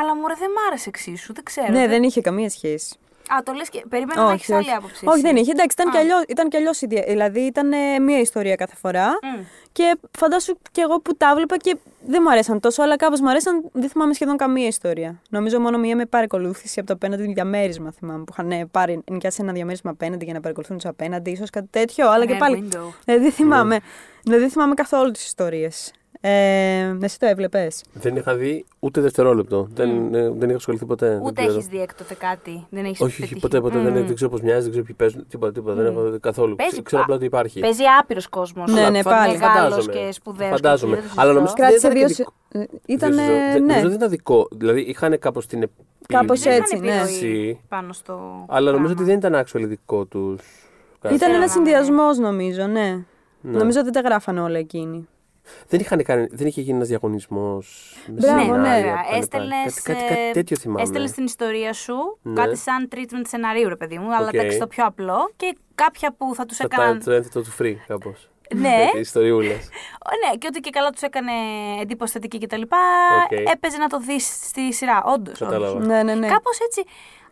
[0.01, 1.73] Αλλά μου δεν μ' άρεσε εξίσου, δεν ξέρω.
[1.73, 2.99] ναι, δεν είχε καμία σχέση.
[3.29, 3.85] Α, το λες και.
[3.89, 5.07] Περίμενα να έχεις άλλη άποψη.
[5.07, 5.21] όχι, εσύ.
[5.27, 5.51] δεν είχε.
[5.51, 5.91] Εντάξει, ήταν Α.
[5.91, 9.07] κι αλλιώς, ήταν κι αλλιώς η δια- Δηλαδή ήταν ε, μία ιστορία κάθε φορά.
[9.09, 9.41] Μμ.
[9.73, 11.77] Και φαντάσου κι εγώ που τα έβλεπα και
[12.07, 13.69] δεν μου αρέσαν τόσο, αλλά κάπως μου αρέσαν.
[13.73, 15.21] Δεν θυμάμαι σχεδόν καμία ιστορία.
[15.31, 17.93] Νομίζω μόνο μία με παρακολούθηση από το απέναντι διαμέρισμα.
[17.93, 21.51] Θυμάμαι που είχαν ε, πάρει, νοικιάσει ένα διαμέρισμα απέναντι για να παρακολουθούν τους απέναντι, ίσως
[21.51, 22.11] κάτι τέτοιο.
[22.11, 22.69] Αλλά και Rear πάλι.
[22.73, 22.93] window.
[23.05, 23.79] Ε, δεν θυμάμαι.
[24.23, 25.93] Δηλαδή δεν θυμάμαι καθόλου τις ιστορίες.
[26.21, 29.69] Ε, εσύ το έβλεπες; Δεν είχα δει ούτε δευτερόλεπτο.
[29.75, 31.09] Δεν, ε, δεν είχα ασχοληθεί ποτέ.
[31.09, 31.53] δεν Ούτε ξέρω.
[31.53, 33.41] έχεις δει έκτοτε κάτι; Δεν έχεις Όχι, όχι, πετύχει.
[33.41, 33.79] ποτέ, ποτέ.
[33.79, 34.05] Δεν, Μμμ.
[34.07, 35.27] δεν ξέρω πώς μοιάζει, δεν ξέρω ποιοι παίζουν.
[35.29, 35.75] Τίποτα, τίποτα.
[35.75, 36.55] Δεν έχω δει καθόλου.
[36.57, 37.61] Παίζει Ξέ- Ξέρω πα- απλά ότι υπάρχει.
[37.61, 38.73] Παίζει άπειρος κόσμος.
[38.73, 39.33] Ναι, ναι, πάλι.
[39.39, 39.93] Μεγάλος Φαντάζομαι.
[39.93, 40.51] και σπουδαίος.
[40.51, 41.03] Φαντάζομαι.
[41.17, 42.07] Αλλά νομίζω ότι- Κράτησε δεν δύο.
[42.07, 43.15] ήταν και σε- ε, Ήταν.
[43.15, 44.49] Δεν ξέρω, δεν- Ναι, Νομίζω δεν ήταν δικό.
[44.57, 45.87] Δηλαδή είχαν κάπως την επίλυση.
[46.09, 47.03] Κάπως Δεν έτσι, είχαν ναι.
[47.03, 48.45] επιρροή πάνω στο.
[48.49, 49.13] Αλλά νομίζω πράγμα.
[49.13, 50.43] ότι δεν ήταν actually δικό τους.
[50.99, 53.05] ήταν Ξέρω ένας να- συνδυασμός νομίζω, ναι.
[53.41, 53.59] Ναι.
[53.59, 55.09] Νομίζω ότι δεν τα γράφανε όλα εκείνοι.
[55.69, 57.95] Δεν, είχαν κάνει, δεν είχε γίνει ένας διαγωνισμός.
[58.09, 58.95] Μπράβο, ναι.
[59.19, 60.83] Έστελνες, Κάτι, κάτι, κάτι ε, τέτοιο θυμάμαι.
[60.83, 62.33] Έστελνες την ιστορία σου, Ναι.
[62.43, 64.35] κάτι σαν treatment σεναρίου, ρε παιδί μου, αλλά Οκ.
[64.35, 66.91] εντάξει το πιο απλό και κάποια που θα τους Θα έκαναν.
[66.91, 68.31] ήταν το ένθετο του free, κάπως.
[68.55, 68.77] Ναι.
[69.01, 69.69] Ιστοριούλες.
[70.31, 71.33] Ναι, και ότι και καλά τους έκανε
[71.81, 72.63] εντύπωση θετική κτλ.
[72.63, 73.49] Οκ.
[73.53, 75.39] Έπαιζε να το δεις στη σειρά, όντως.
[75.39, 75.87] Κατάλαβα.
[75.87, 76.27] Ναι, ναι, ναι.
[76.27, 76.83] Κάπως έτσι.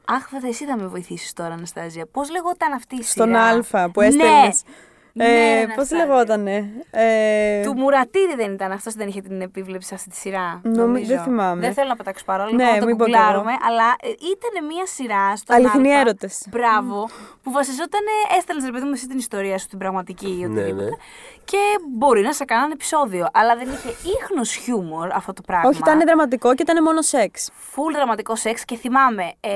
[0.04, 2.06] Αχ, βέβαια, εσύ θα με βοηθήσεις τώρα, Αναστάζια.
[2.06, 4.06] Πώς λεγόταν αυτή η Στον σειρά; Α που Ναι.
[4.06, 4.62] έστελνες.
[4.66, 4.72] Ναι,
[5.18, 6.06] Ε, Πώς Αναστάζια.
[6.06, 6.70] λεγότανε.
[6.90, 10.60] Ε, Του Μουρατήρη δεν ήταν αυτός, δεν είχε την επίβλεψη σε αυτή τη σειρά.
[10.62, 11.06] Νομι- νομίζω.
[11.14, 11.60] δεν θυμάμαι.
[11.60, 13.58] Δεν θέλω να πετάξω παρόλο Ναι, ναι, να το μην πω γκουγκλάρουμε, εγώ.
[13.68, 15.54] αλλά ε, ήταν μια σειρά στο.
[15.54, 16.46] Αληθινοί έρωτες.
[16.50, 17.08] Μπράβο.
[17.42, 18.00] Που βασιζόταν,
[18.38, 20.84] έστελνες ρε παιδί μου εσύ την ιστορία σου, την πραγματική ή Ναι, οτιδήποτε.
[20.84, 20.90] ναι.
[21.44, 21.58] Και
[21.96, 23.26] μπορεί να σε κάνανε επεισόδιο.
[23.32, 23.88] Αλλά δεν είχε
[24.20, 25.68] ίχνος χιούμορ αυτό το πράγμα.
[25.68, 27.50] Όχι, ήταν δραματικό και ήταν μόνο σεξ.
[27.54, 29.50] Φουλ δραματικό σεξ και θυμάμαι, ε,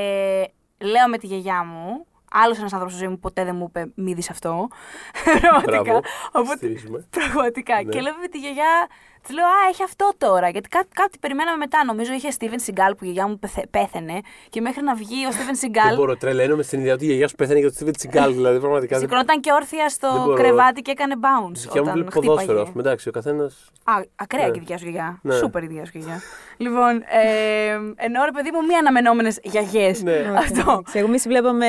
[0.78, 3.92] λέω με τη γιαγιά μου, άλλος ένας άνθρωπος στη ζωή μου ποτέ δεν μου είπε
[3.94, 4.68] μη δεις αυτό.
[5.40, 5.82] πραγματικά.
[5.82, 6.00] Μπράβο.
[6.32, 7.06] Οπότε, Στηρίζουμε.
[7.10, 7.74] πραγματικά.
[7.74, 7.90] Ναι.
[7.90, 8.88] Και λέω με τη γιαγιά,
[9.22, 10.48] της λέω, Α, έχει αυτό τώρα.
[10.48, 11.84] Γιατί κάτι, κάτι περιμέναμε μετά.
[11.84, 14.20] Νομίζω είχε Steven Seagal που η γιαγιά μου πεθ- πέθαινε.
[14.50, 15.96] Και μέχρι να βγει ο Steven Δεν Seagal.
[15.96, 18.28] μπορώ, τρελαίνομαι στην ιδέα ότι η γιαγιά σου πέθανε για το Steven Seagal.
[18.32, 18.98] Δηλαδή, πραγματικά.
[18.98, 20.34] δεν- Σηκωνόταν και όρθια Δεν στο μπορώ.
[20.34, 21.56] κρεβάτι και έκανε bounce.
[21.58, 22.36] Η δικιά μου όταν βλέπει ποδόσφαιρο.
[22.38, 22.60] χτύπαγε.
[22.60, 23.44] ας πούμε, Εντάξει, ο καθένα.
[23.84, 24.50] Α, ακραία Ναι.
[24.50, 25.18] και η δικιά σου γιαγιά.
[25.22, 25.34] Ναι.
[25.34, 26.20] Σούπερ η δικιά σου γιαγιά.
[26.56, 30.02] λοιπόν, ε, ενώ ρε παιδί μου, μη αναμενόμενες γιαγιές.
[30.02, 30.32] Ναι.
[30.36, 30.60] Αυτό.
[30.70, 31.66] Εντάξει, Εγώ εμείς βλέπαμε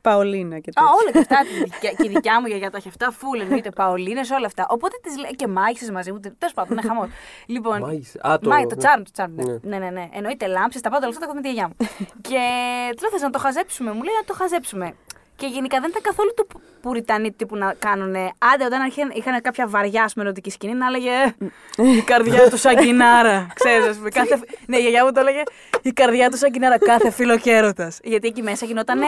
[0.00, 0.90] Παολίνα και Α, τέτοια.
[1.00, 1.36] όλα και αυτά.
[1.48, 3.10] τη δικιά- και η δικιά μου γιαγιά τα έχει αυτά.
[3.10, 4.66] Φούλ εννοείται, Παολίνες, όλα αυτά.
[4.68, 6.20] Οπότε τη λέει και μάγισσε μαζί μου.
[6.46, 7.08] Τέλος πάντων, είναι χαμός.
[7.54, 8.20] λοιπόν, Μάγισσες.
[8.26, 8.80] Α, το- Μάγι- το ναι.
[8.80, 9.34] τσάρμ, το τσάρμ.
[9.34, 9.58] Ναι, Ναι.
[9.62, 9.90] ναι, ναι.
[9.90, 10.08] ναι.
[10.12, 11.76] Εννοείται λάμψε, τα πάντα όλα αυτά τα έχω με τη γιαγιά μου.
[12.28, 12.40] και
[12.96, 13.90] τη λέω, θες να το χαζέψουμε.
[13.92, 14.94] Μου λέει να το χαζέψουμε.
[15.36, 18.14] Και γενικά δεν ήταν καθόλου το που- πουριτανί τύπου να κάνουν.
[18.38, 21.10] Άντε, όταν αρχίαν- είχαν κάποια βαριά μελλοντική σκηνή, να έλεγε
[21.98, 23.46] Η καρδιά του σαν κινάρα.
[23.54, 24.08] Ξέρεις, ας πούμε.
[24.10, 24.40] Κάθε...
[24.66, 25.42] ναι, η γιαγιά μου το έλεγε
[25.82, 26.78] Η καρδιά του σαν κινάρα.
[26.78, 28.00] Κάθε φίλο και έρωτας».
[28.04, 28.98] Γιατί εκεί μέσα γινόταν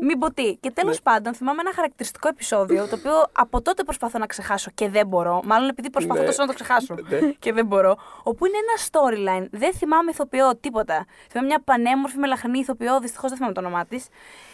[0.00, 0.54] μην πω τι.
[0.56, 4.88] Και τέλος πάντων, θυμάμαι ένα χαρακτηριστικό επεισόδιο το οποίο από τότε προσπαθώ να ξεχάσω και
[4.88, 5.40] δεν μπορώ.
[5.44, 6.26] Μάλλον επειδή προσπαθώ Ναι.
[6.26, 7.18] τόσο να το ξεχάσω Ναι.
[7.38, 7.96] και δεν μπορώ.
[8.22, 9.48] Όπου είναι ένα storyline.
[9.50, 11.06] Δεν θυμάμαι ηθοποιό τίποτα.
[11.30, 14.06] Θυμάμαι μια πανέμορφη μελαχρινή ηθοποιό, δυστυχώς δεν θυμάμαι το όνομά της.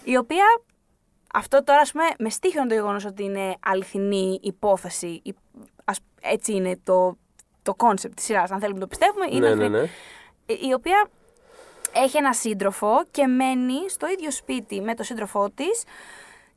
[0.05, 0.45] Η οποία.
[1.37, 5.21] Αυτό τώρα, ας πούμε, με στοίχειωνε το γεγονός ότι είναι αληθινή υπόθεση.
[5.25, 5.35] Η-
[5.85, 7.17] ας- έτσι είναι το,
[7.63, 8.51] το concept της σειράς.
[8.51, 9.91] Αν θέλουμε να το πιστεύουμε, είναι Ναι, ναι, αληθινή.
[10.47, 10.69] ναι.
[10.69, 11.07] Η οποία
[11.93, 15.85] έχει ένα σύντροφο και μένει στο ίδιο σπίτι με τον σύντροφό της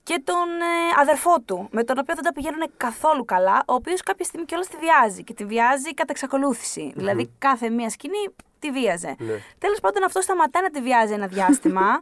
[0.04, 4.02] και τον ε, αδερφό του, με τον οποίο δεν τα πηγαίνουν καθόλου καλά, ο οποίος
[4.02, 6.94] κάποια στιγμή κιόλας τη βιάζει και τη βιάζει κατά εξακολούθηση.
[6.96, 8.26] Δηλαδή κάθε μία σκηνή
[8.60, 9.16] τη βίαζε.
[9.20, 9.34] Ναι.
[9.58, 12.02] Τέλος πάντων, αυτό σταματάει να τη βιάζει ένα διάστημα.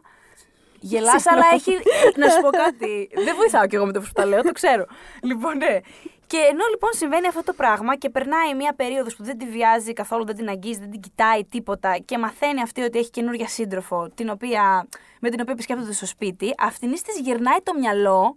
[0.90, 1.72] Γελάς, αλλά έχει.
[2.20, 3.08] να σου πω κάτι.
[3.24, 4.84] Δεν βοηθάω κι εγώ με το που τα λέω, το ξέρω.
[5.22, 5.78] Λοιπόν, ναι.
[6.26, 9.92] Και ενώ λοιπόν συμβαίνει αυτό το πράγμα και περνάει μια περίοδος που δεν τη βιάζει
[9.92, 14.10] καθόλου, δεν την αγγίζει, δεν την κοιτάει τίποτα και μαθαίνει αυτή ότι έχει καινούργια σύντροφο,
[14.14, 14.88] την οποία,
[15.20, 18.36] με την οποία επισκέπτεται στο σπίτι, αυτήν της γυρνάει το μυαλό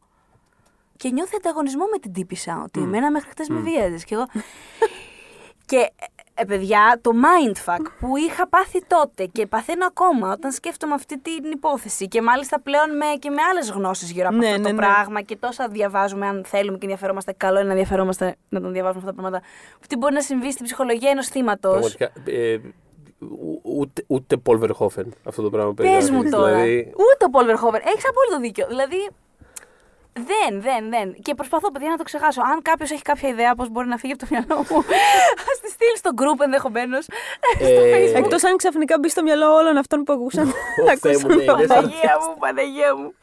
[0.97, 2.61] και νιώθει ανταγωνισμό με την τύπησα.
[2.65, 4.03] Ότι εμένα μέχρι χτε με βίαζες.
[4.03, 4.25] Και εγώ.
[5.69, 5.91] και
[6.41, 11.51] ε, παιδιά, το mindfuck που είχα πάθει τότε και παθαίνω ακόμα όταν σκέφτομαι αυτή την
[11.51, 14.71] υπόθεση και μάλιστα πλέον με, και με άλλες γνώσεις γύρω από Ναι, αυτό ναι, το
[14.71, 14.77] ναι.
[14.77, 18.99] πράγμα και τόσα διαβάζουμε αν θέλουμε και ενδιαφερόμαστε, καλό είναι να ενδιαφερόμαστε να τον διαβάζουμε
[19.03, 19.45] αυτά τα πράγματα.
[19.87, 21.93] Τι μπορεί να συμβεί στην ψυχολογία ενός θύματος.
[21.95, 22.31] Πραγματικά.
[22.31, 22.59] ε,
[23.19, 26.11] ου- ούτε, ούτε Paul Verhoeven αυτό το πράγμα Πες περιγράφει.
[26.11, 26.51] μου τώρα.
[26.53, 27.81] Δηλαδή, Ούτε ο Πολ Verhoeven.
[27.85, 28.67] Έχεις απόλυτο δίκιο.
[28.67, 29.09] Δηλαδή,
[30.13, 31.13] δεν, δεν, δεν.
[31.21, 32.41] Και προσπαθώ, παιδιά, να το ξεχάσω.
[32.41, 34.77] Αν κάποιος έχει κάποια ιδέα πώς μπορεί να φύγει από το μυαλό μου,
[35.51, 37.03] ας τη στείλει στο group ενδεχομένως.
[37.03, 38.15] στο Ε, Facebook.
[38.15, 40.47] Εκτός αν ξαφνικά μπει στο μυαλό όλων αυτών που ακούσαν.
[40.47, 43.13] Ω, Θεέ μου, ναι, είναι σαν- Παναγία μου, Παναγία μου.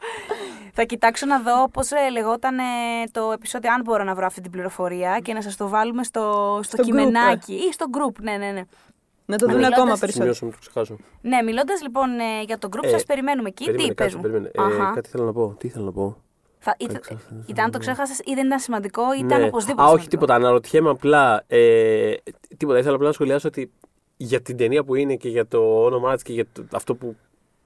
[0.73, 2.63] Θα κοιτάξω να δω πώς λεγόταν ε,
[3.11, 6.21] το επεισόδιο, αν μπορώ να βρω αυτή την πληροφορία και να σας το βάλουμε στο,
[6.63, 8.15] στο, Στο group, κειμενάκι ή στο group.
[8.21, 8.61] Ναι, ναι, ναι.
[9.25, 10.33] Να το δουν Μιλώντας- ακόμα περισσότερο.
[10.33, 10.95] Σημειώσω, μην το ξεχάσω.
[11.21, 13.63] Ναι, μιλώντας λοιπόν ε, για το group, Ε, σας περιμένουμε εκεί.
[13.65, 14.21] Περίμενε, Τι πες κάτσε, μου.
[14.21, 14.51] περίμενε.
[14.53, 14.91] Ε, Αχα.
[14.95, 15.55] κάτι θέλω να πω.
[15.59, 16.17] Τι θέλω να πω.
[16.67, 17.43] Θα, ή, Κάτι ξέχασα.
[17.45, 19.45] ήταν αν το ξέχασες ή δεν ήταν σημαντικό ή ήταν Ναι.
[19.45, 19.81] οπωσδήποτε.
[19.81, 20.35] Α, όχι σημαντικό; τίποτα.
[20.35, 21.43] Αναρωτιέμαι απλά.
[21.47, 22.13] Ε,
[22.57, 22.79] τίποτα.
[22.79, 23.71] Ήθελα απλά να σχολιάσω ότι
[24.17, 27.15] για την ταινία που είναι και για το όνομά της και για το, αυτό που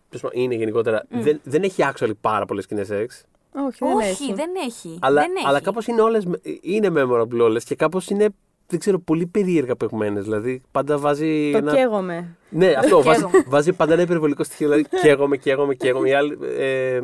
[0.10, 1.04] τέλος πάντων, είναι γενικότερα.
[1.10, 3.24] Δεν, δεν έχει actually πάρα πολλές σκηνές σεξ.
[3.68, 4.34] Όχι, δεν Όχι, έχει.
[4.34, 4.98] δεν έχει.
[5.02, 5.48] Αλλά, δεν έχει.
[5.48, 6.28] αλλά κάπως είναι όλες.
[6.62, 8.30] Είναι memorable όλες και κάπως είναι.
[8.68, 10.22] Δεν ξέρω, πολύ περίεργα παιγμένε.
[10.22, 11.52] Δηλαδή, πάντα βάζει.
[11.52, 11.76] Το ένα...
[11.76, 12.36] καίγομαι.
[12.50, 13.02] Ναι, αυτό.
[13.02, 13.44] βάζει, Καίγομαι.
[13.48, 14.68] βάζει πάντα ένα υπερβολικό στοιχείο.
[14.70, 16.10] Δηλαδή, καίγομαι, καίγομαι, καίγομαι.
[16.10, 17.00] Οι άλλοι, ε,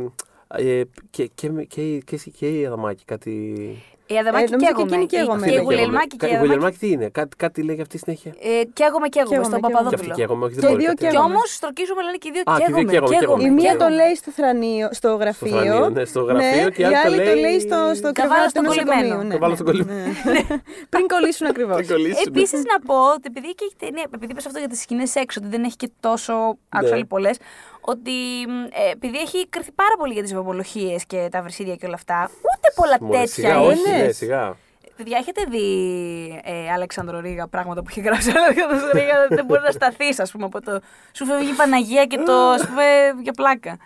[0.47, 3.31] ε, και, και, και, και, και, και η Αδαμάκη κάτι.
[4.09, 4.95] Η Αδαμάκη Ε, νομίζω και καίγομαι.
[4.95, 5.45] εκείνη καίγομαι.
[5.47, 6.47] Και η Τι είναι, Γουλελμάκη και η Κα- η Αδαμάκη.
[6.47, 8.31] Γουλελμάκη τι είναι, κάτι, κάτι λέγει αυτή συνέχεια.
[8.39, 9.89] Ε, Καίγομαι και εγώ Καίγομαι, στον καίγομαι.
[9.89, 10.13] Και αυτή Παπαδόπουλο.
[10.19, 11.15] καίγομαι, όχι, δεν Και οι μπορεί δύο κάτι Και άλλο.
[11.17, 11.33] καίγομαι.
[11.35, 12.91] όμως στροκίζουμε λένε και οι δύο Α, και οι δύο καίγομαι.
[12.93, 13.43] καίγομαι, καίγομαι, καίγομαι.
[13.49, 13.95] Η μία το καίγομαι.
[14.01, 15.49] λέει στο, θρανείο, στο γραφείο.
[15.49, 18.59] θρανείο, ναι, στο γραφείο και η άλλη το λέει- λέει στο, στο Καβάλα κρεβάτι στο
[18.61, 19.01] του κολλημένο.
[19.01, 19.23] νοσοκομείου.
[19.27, 20.01] Ναι, Καβάλα ναι, στο κολλημένο.
[20.33, 20.41] ναι.
[20.93, 21.75] Πριν κολλήσουν ακριβώς.
[21.79, 22.25] Θα κολλήσουν.
[22.31, 25.37] Επίσης να πω ότι επειδή και έχει ταινία, επειδή είπες αυτό για τις σκηνές έξω,
[25.41, 26.33] ότι δεν έχει και τόσο
[26.79, 27.11] actually Ναι.
[27.13, 27.35] πολλές,
[27.89, 28.11] ότι
[28.47, 31.95] μ, ε, επειδή έχει κρυθεί πάρα πολύ για τις βομολογίε και τα βρυσίδια και όλα
[31.95, 33.65] αυτά, ούτε πολλά Μωρέ, τέτοια Σιγά, είναι.
[33.67, 34.55] όχι, ναι, σιγά.
[34.95, 35.61] Παιδιά, έχετε δει
[36.43, 39.27] ε, Αλεξάνδρο Ρίγα πράγματα που έχει γράψει ο Αλεξάνδρο Ρίγα.
[39.29, 40.79] δεν μπορεί να σταθείς, ας πούμε, από το.
[41.11, 42.55] Σου φεύγει η Παναγία και το.
[42.59, 43.77] σου φεύγει για πλάκα.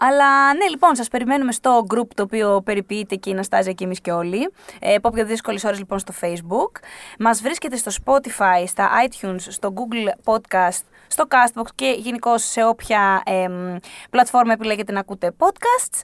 [0.00, 4.00] Αλλά ναι, λοιπόν, σας περιμένουμε στο group το οποίο περιποιείται και η Ναστάζια και εμείς
[4.00, 4.50] και όλοι.
[4.80, 6.80] Ε, Pop για δύσκολες ώρες λοιπόν στο Facebook.
[7.18, 13.22] Μας βρίσκεται στο Spotify, στα iTunes, στο Google Podcast, στο Castbox και γενικώ σε όποια
[13.24, 13.76] εμ,
[14.10, 16.00] πλατφόρμα επιλέγετε να ακούτε podcasts.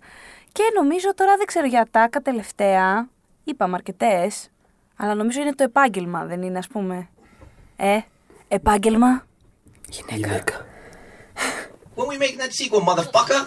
[0.52, 3.08] Και νομίζω τώρα δεν ξέρω για τάκα τελευταία.
[3.44, 4.30] Είπαμε αρκετέ.
[4.96, 7.08] Αλλά νομίζω είναι το επάγγελμα, δεν είναι, ας πούμε.
[7.76, 7.98] Ε,
[8.48, 9.24] επάγγελμα.
[9.88, 10.66] Γυναίκα.
[11.96, 13.40] When we making that sequel, motherfucker?